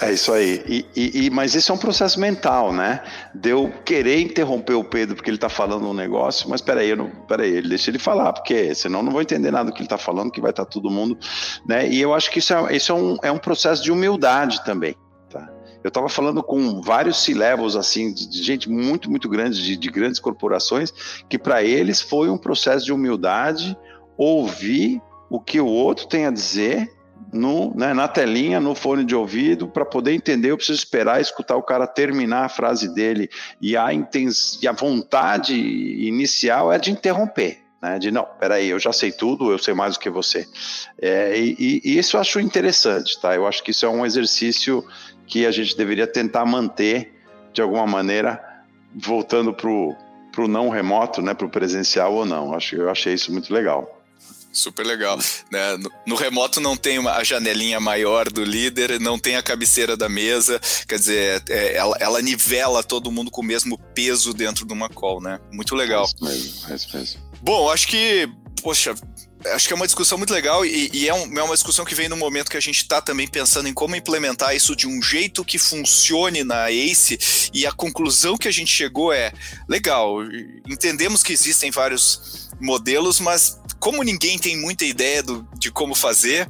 É 0.00 0.12
isso 0.12 0.32
aí. 0.32 0.64
E, 0.66 0.86
e, 0.96 1.26
e, 1.26 1.30
mas 1.30 1.54
esse 1.54 1.70
é 1.70 1.74
um 1.74 1.78
processo 1.78 2.18
mental, 2.18 2.72
né? 2.72 3.02
De 3.34 3.50
eu 3.50 3.72
querer 3.84 4.20
interromper 4.20 4.74
o 4.74 4.82
Pedro 4.82 5.14
porque 5.14 5.30
ele 5.30 5.36
está 5.36 5.48
falando 5.48 5.88
um 5.88 5.94
negócio, 5.94 6.48
mas 6.50 6.60
peraí, 6.60 6.90
eu 6.90 6.96
não, 6.96 7.08
peraí, 7.28 7.62
deixa 7.62 7.90
ele 7.90 7.98
falar, 7.98 8.32
porque 8.32 8.74
senão 8.74 8.98
eu 8.98 9.04
não 9.04 9.12
vou 9.12 9.22
entender 9.22 9.50
nada 9.50 9.70
do 9.70 9.72
que 9.72 9.78
ele 9.78 9.86
está 9.86 9.96
falando, 9.96 10.32
que 10.32 10.40
vai 10.40 10.50
estar 10.50 10.64
tá 10.64 10.70
todo 10.70 10.90
mundo. 10.90 11.16
Né? 11.64 11.88
E 11.88 12.00
eu 12.00 12.12
acho 12.12 12.30
que 12.30 12.40
isso, 12.40 12.52
é, 12.52 12.76
isso 12.76 12.90
é, 12.90 12.94
um, 12.94 13.16
é 13.22 13.30
um 13.30 13.38
processo 13.38 13.82
de 13.82 13.92
humildade 13.92 14.64
também. 14.64 14.96
Tá? 15.30 15.48
Eu 15.84 15.88
estava 15.88 16.08
falando 16.08 16.42
com 16.42 16.80
vários 16.82 17.22
C-levels, 17.22 17.76
assim, 17.76 18.12
de, 18.12 18.28
de, 18.28 18.42
gente 18.42 18.68
muito, 18.68 19.08
muito 19.08 19.28
grande, 19.28 19.62
de, 19.62 19.76
de 19.76 19.88
grandes 19.88 20.18
corporações, 20.18 20.92
que 21.28 21.38
para 21.38 21.62
eles 21.62 22.00
foi 22.00 22.28
um 22.28 22.36
processo 22.36 22.84
de 22.84 22.92
humildade 22.92 23.78
ouvir 24.18 25.00
o 25.30 25.40
que 25.40 25.60
o 25.60 25.66
outro 25.66 26.08
tem 26.08 26.26
a 26.26 26.30
dizer 26.30 26.95
no, 27.32 27.74
né, 27.74 27.92
na 27.92 28.08
telinha, 28.08 28.60
no 28.60 28.74
fone 28.74 29.04
de 29.04 29.14
ouvido, 29.14 29.68
para 29.68 29.84
poder 29.84 30.12
entender, 30.12 30.50
eu 30.50 30.56
preciso 30.56 30.78
esperar 30.78 31.20
escutar 31.20 31.56
o 31.56 31.62
cara 31.62 31.86
terminar 31.86 32.44
a 32.44 32.48
frase 32.48 32.92
dele. 32.94 33.28
E 33.60 33.76
a, 33.76 33.92
intens 33.92 34.58
e 34.62 34.68
a 34.68 34.72
vontade 34.72 35.54
inicial 35.54 36.72
é 36.72 36.78
de 36.78 36.90
interromper. 36.90 37.58
Né, 37.82 37.98
de 37.98 38.10
não, 38.10 38.26
peraí, 38.40 38.68
eu 38.68 38.78
já 38.78 38.92
sei 38.92 39.12
tudo, 39.12 39.50
eu 39.50 39.58
sei 39.58 39.74
mais 39.74 39.94
do 39.94 40.00
que 40.00 40.08
você. 40.08 40.46
É, 41.00 41.38
e, 41.38 41.82
e, 41.84 41.98
isso 41.98 42.16
eu 42.16 42.20
acho 42.20 42.40
interessante, 42.40 43.20
tá? 43.20 43.34
Eu 43.34 43.46
acho 43.46 43.62
que 43.62 43.70
isso 43.70 43.84
é 43.84 43.88
um 43.88 44.06
exercício 44.06 44.82
que 45.26 45.44
a 45.44 45.50
gente 45.50 45.76
deveria 45.76 46.06
tentar 46.06 46.46
manter 46.46 47.12
de 47.52 47.60
alguma 47.60 47.86
maneira, 47.86 48.42
voltando 48.94 49.52
para 49.52 49.68
o 49.68 50.48
não 50.48 50.68
remoto, 50.68 51.20
né, 51.20 51.34
para 51.34 51.46
o 51.46 51.50
presencial 51.50 52.14
ou 52.14 52.24
não. 52.24 52.54
Acho, 52.54 52.76
eu 52.76 52.88
achei 52.88 53.12
isso 53.12 53.30
muito 53.30 53.52
legal. 53.52 53.95
Super 54.56 54.86
legal. 54.86 55.18
Né? 55.50 55.76
No, 55.76 55.92
no, 56.06 56.16
remoto 56.16 56.60
não 56.60 56.76
tem 56.76 56.98
uma, 56.98 57.12
a 57.12 57.22
janelinha 57.22 57.78
maior 57.78 58.30
do 58.32 58.42
líder, 58.42 58.98
não 58.98 59.18
tem 59.18 59.36
a 59.36 59.42
cabeceira 59.42 59.96
da 59.96 60.08
mesa, 60.08 60.58
quer 60.88 60.98
dizer, 60.98 61.42
é, 61.50 61.76
ela, 61.76 61.96
ela, 62.00 62.22
nivela 62.22 62.82
todo 62.82 63.12
mundo 63.12 63.30
com 63.30 63.42
o 63.42 63.44
mesmo 63.44 63.76
peso 63.94 64.32
dentro 64.32 64.66
de 64.66 64.72
uma 64.72 64.88
call, 64.88 65.20
né? 65.20 65.38
Muito 65.52 65.74
legal. 65.74 66.04
É 66.04 66.06
isso 66.06 66.24
mesmo, 66.24 66.72
é 66.72 66.74
isso 66.74 66.96
mesmo. 66.96 67.20
Bom, 67.42 67.70
acho 67.70 67.86
que, 67.86 68.28
poxa, 68.62 68.94
acho 69.54 69.66
que 69.66 69.72
é 69.72 69.76
uma 69.76 69.86
discussão 69.86 70.18
muito 70.18 70.32
legal 70.32 70.64
e, 70.64 70.90
e 70.92 71.08
é, 71.08 71.14
um, 71.14 71.38
é, 71.38 71.42
uma 71.42 71.54
discussão 71.54 71.84
que 71.84 71.94
vem 71.94 72.08
no 72.08 72.16
momento 72.16 72.50
que 72.50 72.56
a 72.56 72.60
gente 72.60 72.78
está 72.78 73.00
também 73.00 73.26
pensando 73.26 73.68
em 73.68 73.74
como 73.74 73.96
implementar 73.96 74.54
isso 74.54 74.74
de 74.74 74.86
um 74.86 75.02
jeito 75.02 75.44
que 75.44 75.58
funcione 75.58 76.44
na 76.44 76.70
ACE 76.70 77.50
e 77.52 77.66
a 77.66 77.72
conclusão 77.72 78.36
que 78.36 78.48
a 78.48 78.52
gente 78.52 78.72
chegou 78.72 79.12
é, 79.12 79.32
legal, 79.68 80.18
entendemos 80.68 81.22
que 81.22 81.32
existem 81.32 81.70
vários 81.70 82.48
modelos, 82.60 83.20
mas 83.20 83.58
como 83.78 84.02
ninguém 84.02 84.38
tem 84.38 84.56
muita 84.56 84.84
ideia 84.84 85.22
do, 85.22 85.46
de 85.58 85.70
como 85.70 85.94
fazer, 85.94 86.48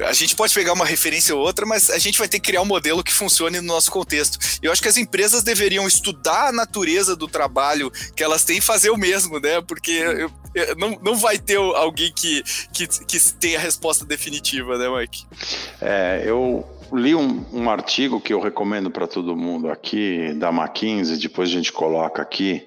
a 0.00 0.12
gente 0.12 0.36
pode 0.36 0.54
pegar 0.54 0.72
uma 0.72 0.86
referência 0.86 1.34
ou 1.34 1.40
outra, 1.40 1.66
mas 1.66 1.90
a 1.90 1.98
gente 1.98 2.18
vai 2.18 2.28
ter 2.28 2.38
que 2.38 2.46
criar 2.46 2.62
um 2.62 2.66
modelo 2.66 3.02
que 3.02 3.12
funcione 3.12 3.60
no 3.60 3.66
nosso 3.66 3.90
contexto. 3.90 4.38
Eu 4.62 4.70
acho 4.70 4.80
que 4.80 4.88
as 4.88 4.96
empresas 4.96 5.42
deveriam 5.42 5.88
estudar 5.88 6.48
a 6.48 6.52
natureza 6.52 7.16
do 7.16 7.26
trabalho 7.26 7.90
que 8.14 8.22
elas 8.22 8.44
têm 8.44 8.58
e 8.58 8.60
fazer 8.60 8.90
o 8.90 8.96
mesmo, 8.96 9.40
né? 9.40 9.60
Porque 9.60 10.28
não, 10.76 10.98
não 11.02 11.16
vai 11.16 11.38
ter 11.38 11.56
alguém 11.56 12.12
que, 12.12 12.42
que, 12.72 12.86
que 12.86 13.32
tenha 13.34 13.58
a 13.58 13.60
resposta 13.60 14.04
definitiva, 14.04 14.76
né, 14.78 14.88
Mike? 14.88 15.24
É, 15.80 16.22
eu 16.24 16.66
li 16.92 17.14
um, 17.14 17.44
um 17.52 17.70
artigo 17.70 18.20
que 18.20 18.32
eu 18.32 18.40
recomendo 18.40 18.90
para 18.90 19.06
todo 19.06 19.36
mundo 19.36 19.70
aqui, 19.70 20.32
da 20.34 20.50
McKinsey, 20.50 21.18
depois 21.18 21.48
a 21.48 21.52
gente 21.52 21.72
coloca 21.72 22.22
aqui. 22.22 22.66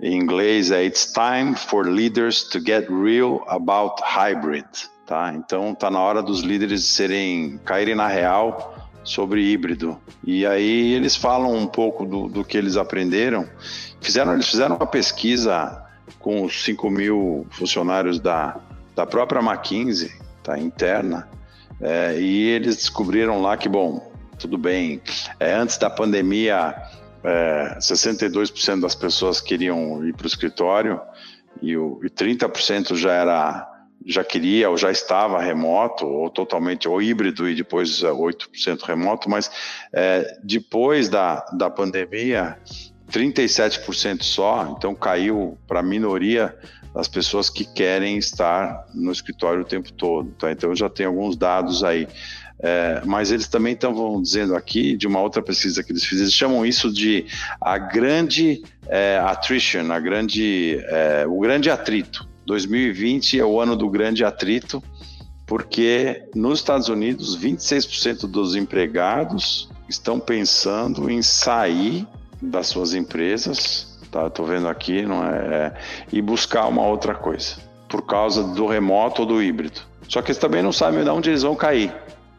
Em 0.00 0.16
inglês 0.16 0.70
é 0.70 0.84
It's 0.84 1.12
time 1.12 1.54
for 1.54 1.86
leaders 1.86 2.42
to 2.44 2.60
get 2.60 2.88
real 2.90 3.44
about 3.48 4.02
hybrid. 4.02 4.66
Tá? 5.06 5.32
Então 5.34 5.72
está 5.72 5.90
na 5.90 6.00
hora 6.00 6.22
dos 6.22 6.40
líderes 6.40 6.84
serem 6.84 7.58
caírem 7.64 7.94
na 7.94 8.08
real 8.08 8.74
sobre 9.04 9.42
híbrido. 9.42 9.98
E 10.24 10.46
aí 10.46 10.94
eles 10.94 11.14
falam 11.14 11.54
um 11.54 11.66
pouco 11.66 12.04
do, 12.06 12.28
do 12.28 12.44
que 12.44 12.56
eles 12.56 12.76
aprenderam. 12.76 13.48
Fizeram, 14.00 14.34
eles 14.34 14.48
fizeram 14.48 14.76
uma 14.76 14.86
pesquisa 14.86 15.83
com 16.24 16.42
os 16.42 16.64
5 16.64 16.88
mil 16.88 17.46
funcionários 17.50 18.18
da, 18.18 18.58
da 18.96 19.04
própria 19.04 19.42
McKinsey, 19.42 20.10
tá, 20.42 20.58
interna, 20.58 21.28
é, 21.78 22.18
e 22.18 22.48
eles 22.48 22.76
descobriram 22.76 23.42
lá 23.42 23.58
que, 23.58 23.68
bom, 23.68 24.10
tudo 24.38 24.56
bem, 24.56 25.02
é, 25.38 25.52
antes 25.52 25.76
da 25.76 25.90
pandemia 25.90 26.74
é, 27.22 27.76
62% 27.78 28.80
das 28.80 28.94
pessoas 28.94 29.38
queriam 29.38 30.02
ir 30.06 30.14
para 30.14 30.24
o 30.24 30.26
escritório 30.26 30.98
e, 31.60 31.76
o, 31.76 32.00
e 32.02 32.08
30% 32.08 32.96
já 32.96 33.12
era 33.12 33.70
já 34.06 34.22
queria 34.22 34.68
ou 34.68 34.76
já 34.76 34.90
estava 34.90 35.40
remoto 35.40 36.06
ou 36.06 36.28
totalmente 36.28 36.86
ou 36.86 37.00
híbrido 37.00 37.48
e 37.48 37.54
depois 37.54 38.02
8% 38.02 38.82
é, 38.82 38.86
remoto, 38.86 39.30
mas 39.30 39.50
é, 39.92 40.38
depois 40.42 41.08
da, 41.08 41.44
da 41.52 41.70
pandemia 41.70 42.58
37% 43.14 44.22
só, 44.22 44.74
então 44.76 44.92
caiu 44.92 45.56
para 45.68 45.80
a 45.80 45.82
minoria 45.82 46.56
das 46.92 47.06
pessoas 47.06 47.48
que 47.48 47.64
querem 47.64 48.18
estar 48.18 48.86
no 48.92 49.12
escritório 49.12 49.62
o 49.62 49.64
tempo 49.64 49.92
todo. 49.92 50.30
Tá? 50.32 50.50
Então 50.50 50.74
já 50.74 50.88
tem 50.88 51.06
alguns 51.06 51.36
dados 51.36 51.84
aí. 51.84 52.08
É, 52.60 53.02
mas 53.04 53.30
eles 53.30 53.46
também 53.46 53.74
estão 53.74 54.22
dizendo 54.22 54.56
aqui, 54.56 54.96
de 54.96 55.06
uma 55.06 55.20
outra 55.20 55.42
pesquisa 55.42 55.82
que 55.82 55.92
eles 55.92 56.04
fizeram, 56.04 56.24
eles 56.24 56.34
chamam 56.34 56.66
isso 56.66 56.92
de 56.92 57.26
a 57.60 57.76
grande 57.78 58.62
é, 58.86 59.20
attrition, 59.22 59.92
a 59.92 60.00
grande, 60.00 60.78
é, 60.84 61.24
o 61.26 61.38
grande 61.40 61.68
atrito. 61.68 62.28
2020 62.46 63.38
é 63.38 63.44
o 63.44 63.60
ano 63.60 63.76
do 63.76 63.88
grande 63.90 64.24
atrito, 64.24 64.82
porque 65.46 66.22
nos 66.34 66.60
Estados 66.60 66.88
Unidos, 66.88 67.36
26% 67.38 68.26
dos 68.26 68.54
empregados 68.54 69.68
estão 69.88 70.18
pensando 70.18 71.10
em 71.10 71.22
sair 71.22 72.06
das 72.50 72.66
suas 72.66 72.94
empresas, 72.94 73.98
tá? 74.10 74.26
Estou 74.26 74.46
vendo 74.46 74.68
aqui, 74.68 75.02
não 75.02 75.24
é, 75.24 75.36
é, 75.36 75.72
e 76.12 76.22
buscar 76.22 76.66
uma 76.66 76.86
outra 76.86 77.14
coisa, 77.14 77.56
por 77.88 78.02
causa 78.02 78.42
do 78.42 78.66
remoto 78.66 79.22
ou 79.22 79.28
do 79.28 79.42
híbrido. 79.42 79.80
Só 80.08 80.22
que 80.22 80.30
eles 80.30 80.38
também 80.38 80.62
não 80.62 80.72
sabem 80.72 81.02
de 81.02 81.10
onde 81.10 81.30
eles 81.30 81.42
vão 81.42 81.56
cair. 81.56 81.92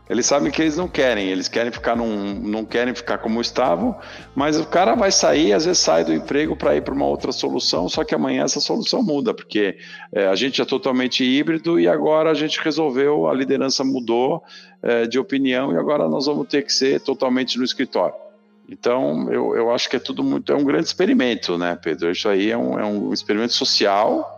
Eles 0.07 0.27
sabem 0.27 0.51
que 0.51 0.61
eles 0.61 0.77
não 0.77 0.87
querem, 0.87 1.29
eles 1.29 1.47
querem 1.47 1.71
ficar 1.71 1.95
num, 1.95 2.35
não 2.35 2.63
querem 2.63 2.93
ficar 2.93 3.17
como 3.17 3.41
estavam, 3.41 3.97
mas 4.35 4.59
o 4.59 4.65
cara 4.65 4.93
vai 4.93 5.11
sair, 5.11 5.51
às 5.51 5.65
vezes 5.65 5.79
sai 5.79 6.03
do 6.03 6.13
emprego 6.13 6.55
para 6.55 6.75
ir 6.75 6.83
para 6.83 6.93
uma 6.93 7.07
outra 7.07 7.31
solução, 7.31 7.89
só 7.89 8.03
que 8.03 8.13
amanhã 8.13 8.43
essa 8.43 8.59
solução 8.59 9.01
muda, 9.01 9.33
porque 9.33 9.77
é, 10.13 10.27
a 10.27 10.35
gente 10.35 10.61
é 10.61 10.65
totalmente 10.65 11.23
híbrido 11.23 11.79
e 11.79 11.87
agora 11.87 12.29
a 12.29 12.35
gente 12.35 12.59
resolveu, 12.63 13.27
a 13.27 13.33
liderança 13.33 13.83
mudou 13.83 14.43
é, 14.83 15.07
de 15.07 15.17
opinião 15.17 15.73
e 15.73 15.77
agora 15.77 16.07
nós 16.07 16.27
vamos 16.27 16.47
ter 16.47 16.61
que 16.61 16.71
ser 16.71 17.01
totalmente 17.01 17.57
no 17.57 17.63
escritório. 17.63 18.24
Então, 18.67 19.31
eu, 19.31 19.55
eu 19.55 19.71
acho 19.71 19.89
que 19.89 19.95
é 19.95 19.99
tudo 19.99 20.23
muito, 20.23 20.51
é 20.51 20.55
um 20.55 20.63
grande 20.63 20.85
experimento, 20.85 21.57
né, 21.57 21.77
Pedro? 21.81 22.11
Isso 22.11 22.27
aí 22.27 22.49
é 22.49 22.57
um, 22.57 22.79
é 22.79 22.85
um 22.85 23.13
experimento 23.13 23.53
social 23.53 24.35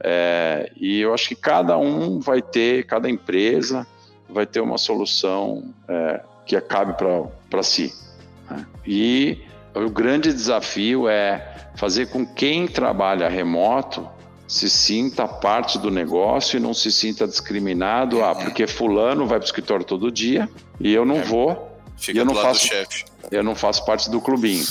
é, 0.00 0.70
e 0.76 1.00
eu 1.00 1.12
acho 1.12 1.28
que 1.28 1.34
cada 1.34 1.76
um 1.76 2.20
vai 2.20 2.40
ter, 2.40 2.86
cada 2.86 3.10
empresa 3.10 3.86
vai 4.28 4.46
ter 4.46 4.60
uma 4.60 4.78
solução 4.78 5.74
é, 5.88 6.20
que 6.46 6.54
acabe 6.54 6.94
para 7.50 7.62
si. 7.62 7.92
Né? 8.48 8.66
E 8.86 9.38
o 9.74 9.90
grande 9.90 10.32
desafio 10.32 11.08
é 11.08 11.70
fazer 11.76 12.06
com 12.10 12.26
quem 12.26 12.66
trabalha 12.66 13.28
remoto 13.28 14.08
se 14.46 14.70
sinta 14.70 15.28
parte 15.28 15.78
do 15.78 15.90
negócio 15.90 16.56
e 16.56 16.60
não 16.60 16.72
se 16.72 16.90
sinta 16.90 17.26
discriminado, 17.26 18.24
ah, 18.24 18.34
porque 18.34 18.66
fulano 18.66 19.26
vai 19.26 19.38
para 19.38 19.44
o 19.44 19.46
escritório 19.46 19.84
todo 19.84 20.10
dia 20.10 20.48
e 20.80 20.92
eu 20.92 21.04
não 21.04 21.16
é, 21.16 21.22
vou. 21.22 21.78
Fica 21.98 22.18
e 22.18 22.20
eu 22.20 22.24
não 22.24 22.34
faço, 22.34 22.66
chefe. 22.66 23.04
Eu 23.30 23.42
não 23.42 23.54
faço 23.54 23.84
parte 23.84 24.10
do 24.10 24.20
clubinho. 24.20 24.64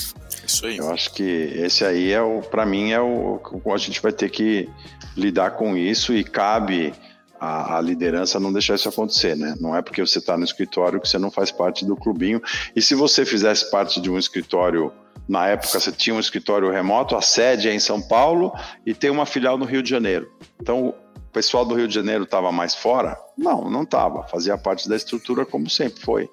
Isso 0.46 0.66
aí. 0.66 0.78
Eu 0.78 0.92
acho 0.92 1.12
que 1.14 1.24
esse 1.24 1.84
aí 1.86 2.12
é 2.12 2.22
o, 2.22 2.42
para 2.42 2.66
mim 2.66 2.92
é 2.92 3.02
o, 3.02 3.42
a 3.74 3.78
gente 3.78 4.02
vai 4.02 4.12
ter 4.12 4.30
que 4.30 4.70
lidar 5.16 5.52
com 5.52 5.76
isso 5.76 6.14
e 6.14 6.24
cabe 6.24 6.94
a, 7.40 7.78
a, 7.78 7.82
liderança 7.82 8.40
não 8.40 8.52
deixar 8.52 8.76
isso 8.76 8.88
acontecer, 8.88 9.36
né? 9.36 9.56
Não 9.60 9.76
é 9.76 9.82
porque 9.82 10.02
você 10.02 10.20
está 10.20 10.38
no 10.38 10.44
escritório 10.44 11.00
que 11.00 11.08
você 11.08 11.18
não 11.18 11.30
faz 11.30 11.52
parte 11.52 11.86
do 11.86 11.96
clubinho. 11.96 12.42
E 12.76 12.82
se 12.82 12.96
você 12.96 13.26
fizesse 13.26 13.70
parte 13.70 14.00
de 14.00 14.10
um 14.10 14.18
escritório, 14.18 14.92
na 15.28 15.48
época 15.48 15.80
você 15.80 15.92
tinha 15.92 16.16
um 16.16 16.20
escritório 16.20 16.72
remoto, 16.72 17.16
a 17.16 17.22
sede 17.22 17.68
é 17.68 17.74
em 17.74 17.80
São 17.80 18.02
Paulo 18.02 18.54
e 18.86 18.94
tem 18.94 19.10
uma 19.10 19.26
filial 19.26 19.58
no 19.58 19.66
Rio 19.66 19.84
de 19.84 19.90
Janeiro. 19.90 20.32
Então, 20.62 20.90
o 20.90 20.94
pessoal 21.32 21.66
do 21.66 21.76
Rio 21.76 21.88
de 21.88 21.94
Janeiro 21.94 22.24
estava 22.24 22.52
mais 22.52 22.74
fora? 22.74 23.18
Não, 23.38 23.70
não 23.70 23.84
estava. 23.84 24.24
Fazia 24.24 24.58
parte 24.58 24.88
da 24.88 24.96
estrutura 24.96 25.46
como 25.46 25.70
sempre 25.70 26.02
foi. 26.02 26.30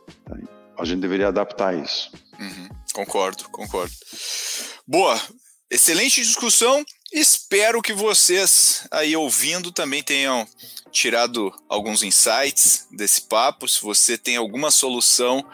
A 0.79 0.85
gente 0.85 1.01
deveria 1.01 1.29
adaptar 1.29 1.75
isso. 1.77 2.11
Uhum, 2.39 2.69
concordo, 2.93 3.49
concordo. 3.51 3.93
Boa, 4.87 5.21
excelente 5.71 6.23
discussão. 6.23 6.85
Espero 7.13 7.81
que 7.81 7.93
vocês 7.93 8.87
aí 8.91 9.17
ouvindo 9.17 9.71
também 9.71 10.03
tenham 10.03 10.47
tirado 10.91 11.53
alguns 11.69 12.03
insights 12.03 12.87
desse 12.91 13.23
papo. 13.23 13.69
Se 13.69 13.81
você 13.81 14.19
tem 14.19 14.37
alguma 14.37 14.71
solução 14.71 15.45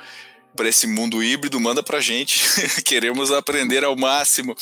para 0.56 0.68
esse 0.68 0.86
mundo 0.86 1.22
híbrido, 1.22 1.58
manda 1.60 1.82
para 1.82 2.00
gente. 2.00 2.42
Queremos 2.84 3.30
aprender 3.30 3.84
ao 3.84 3.96
máximo, 3.96 4.56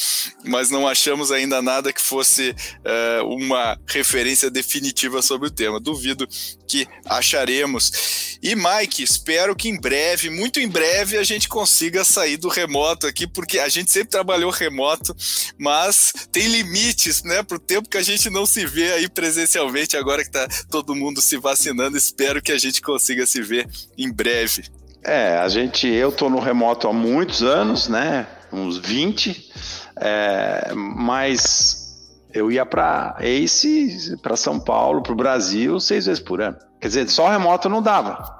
mas 0.44 0.70
não 0.70 0.87
achamos 0.87 1.33
ainda 1.33 1.61
nada 1.62 1.92
que 1.92 2.01
fosse 2.01 2.51
uh, 2.51 3.27
uma 3.27 3.79
referência 3.87 4.51
definitiva 4.51 5.22
sobre 5.22 5.48
o 5.48 5.51
tema. 5.51 5.81
Duvido 5.81 6.29
que 6.66 6.87
acharemos. 7.05 8.38
E 8.40 8.55
Mike, 8.55 9.03
espero 9.03 9.57
que 9.57 9.68
em 9.68 9.81
breve, 9.81 10.31
muito 10.31 10.61
em 10.61 10.68
breve, 10.68 11.18
a 11.18 11.24
gente 11.24 11.48
consiga 11.48 12.05
sair 12.05 12.37
do 12.37 12.48
remoto 12.48 13.07
aqui, 13.07 13.27
porque 13.27 13.59
a 13.59 13.68
gente 13.68 13.90
sempre 13.90 14.11
trabalhou 14.11 14.51
remoto, 14.51 15.16
mas 15.59 16.12
tem 16.31 16.46
limites, 16.46 17.22
né, 17.24 17.42
para 17.42 17.57
o 17.57 17.61
tempo 17.61 17.88
que 17.88 17.96
a 17.96 18.03
gente 18.03 18.31
não 18.31 18.46
se 18.46 18.64
vê 18.64 18.92
aí 18.92 19.09
presencialmente, 19.09 19.96
agora 19.96 20.22
que 20.22 20.29
está 20.29 20.46
todo 20.70 20.94
mundo 20.94 21.20
se 21.20 21.37
vacinando. 21.37 21.96
Espero 21.96 22.40
que 22.40 22.53
a 22.53 22.59
gente 22.59 22.81
consiga 22.81 23.27
se 23.27 23.42
ver 23.42 23.68
em 23.96 24.12
breve. 24.12 24.78
É, 25.04 25.38
a 25.38 25.48
gente, 25.48 25.87
eu 25.87 26.11
tô 26.11 26.28
no 26.28 26.38
remoto 26.38 26.88
há 26.88 26.92
muitos 26.92 27.42
anos, 27.42 27.88
né? 27.88 28.26
Uns 28.52 28.78
20, 28.78 29.52
é, 30.00 30.72
mas 30.74 31.88
eu 32.32 32.50
ia 32.50 32.66
para 32.66 33.16
Ace, 33.20 34.16
para 34.22 34.37
São 34.37 34.58
Paulo, 34.58 35.02
para 35.02 35.12
o 35.12 35.16
Brasil, 35.16 35.78
seis 35.80 36.06
vezes 36.06 36.22
por 36.22 36.40
ano. 36.40 36.56
Quer 36.80 36.88
dizer, 36.88 37.08
só 37.08 37.28
remoto 37.28 37.68
não 37.68 37.82
dava. 37.82 38.38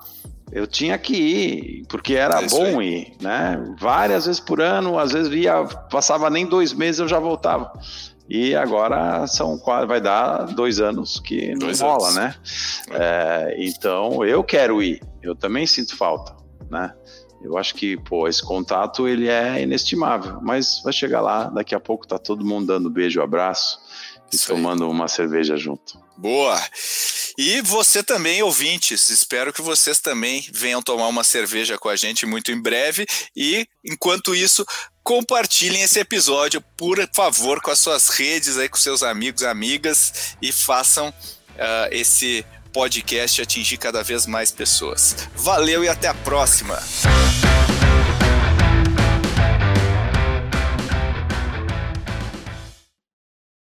Eu 0.51 0.67
tinha 0.67 0.97
que 0.97 1.15
ir, 1.15 1.87
porque 1.89 2.15
era 2.15 2.43
é 2.43 2.49
bom 2.49 2.81
ir, 2.81 3.15
né? 3.21 3.63
Várias 3.79 4.25
vezes 4.27 4.41
por 4.41 4.61
ano, 4.61 4.99
às 4.99 5.13
vezes 5.13 5.29
via, 5.29 5.65
passava 5.91 6.31
nem 6.31 6.47
dois 6.47 6.73
meses, 6.73 7.01
eu 7.01 7.09
já 7.09 7.19
voltava. 7.19 7.73
E 8.29 8.55
agora 8.55 9.27
são 9.27 9.59
vai 9.87 10.01
dar 10.01 10.47
dois 10.47 10.81
anos 10.81 11.19
que 11.19 11.53
não 11.53 11.61
dois 11.61 11.81
rola, 11.81 12.09
anos. 12.09 12.15
né? 12.15 12.35
É, 12.93 13.57
então 13.59 14.25
eu 14.25 14.45
quero 14.45 14.83
ir, 14.83 15.03
eu 15.23 15.35
também 15.35 15.67
sinto 15.67 15.97
falta 15.97 16.39
né? 16.71 16.95
Eu 17.43 17.57
acho 17.57 17.75
que, 17.75 17.97
pô, 17.97 18.27
esse 18.27 18.43
contato 18.43 19.07
ele 19.07 19.29
é 19.29 19.63
inestimável, 19.63 20.41
mas 20.43 20.81
vai 20.83 20.93
chegar 20.93 21.21
lá, 21.21 21.45
daqui 21.45 21.75
a 21.75 21.81
pouco 21.81 22.07
tá 22.07 22.19
todo 22.19 22.45
mundo 22.45 22.67
dando 22.67 22.91
beijo, 22.91 23.23
abraço 23.23 23.79
e 24.33 24.37
Isso 24.37 24.49
tomando 24.49 24.89
uma 24.91 25.07
cerveja 25.07 25.57
junto. 25.57 25.99
Boa! 26.17 26.61
E 27.39 27.63
você 27.63 28.03
também, 28.03 28.43
ouvintes, 28.43 29.09
espero 29.11 29.53
que 29.53 29.63
vocês 29.63 30.01
também 30.01 30.45
venham 30.53 30.83
tomar 30.83 31.07
uma 31.07 31.23
cerveja 31.23 31.79
com 31.79 31.89
a 31.89 31.95
gente 31.95 32.27
muito 32.27 32.51
em 32.51 32.61
breve. 32.61 33.07
E, 33.37 33.65
enquanto 33.85 34.35
isso, 34.35 34.67
compartilhem 35.05 35.83
esse 35.83 36.01
episódio, 36.01 36.61
por 36.77 36.99
favor, 37.15 37.63
com 37.63 37.71
as 37.71 37.79
suas 37.79 38.09
redes, 38.09 38.59
aí, 38.59 38.69
com 38.69 38.77
seus 38.77 39.05
amigos 39.05 39.43
e 39.43 39.47
amigas, 39.47 40.37
e 40.43 40.51
façam 40.51 41.11
uh, 41.11 41.89
esse 41.93 42.45
podcast 42.79 43.43
atingir 43.43 43.77
cada 43.77 44.05
vez 44.05 44.25
mais 44.25 44.53
pessoas. 44.53 45.29
Valeu 45.35 45.83
e 45.83 45.89
até 45.89 46.07
a 46.07 46.15
próxima! 46.15 46.79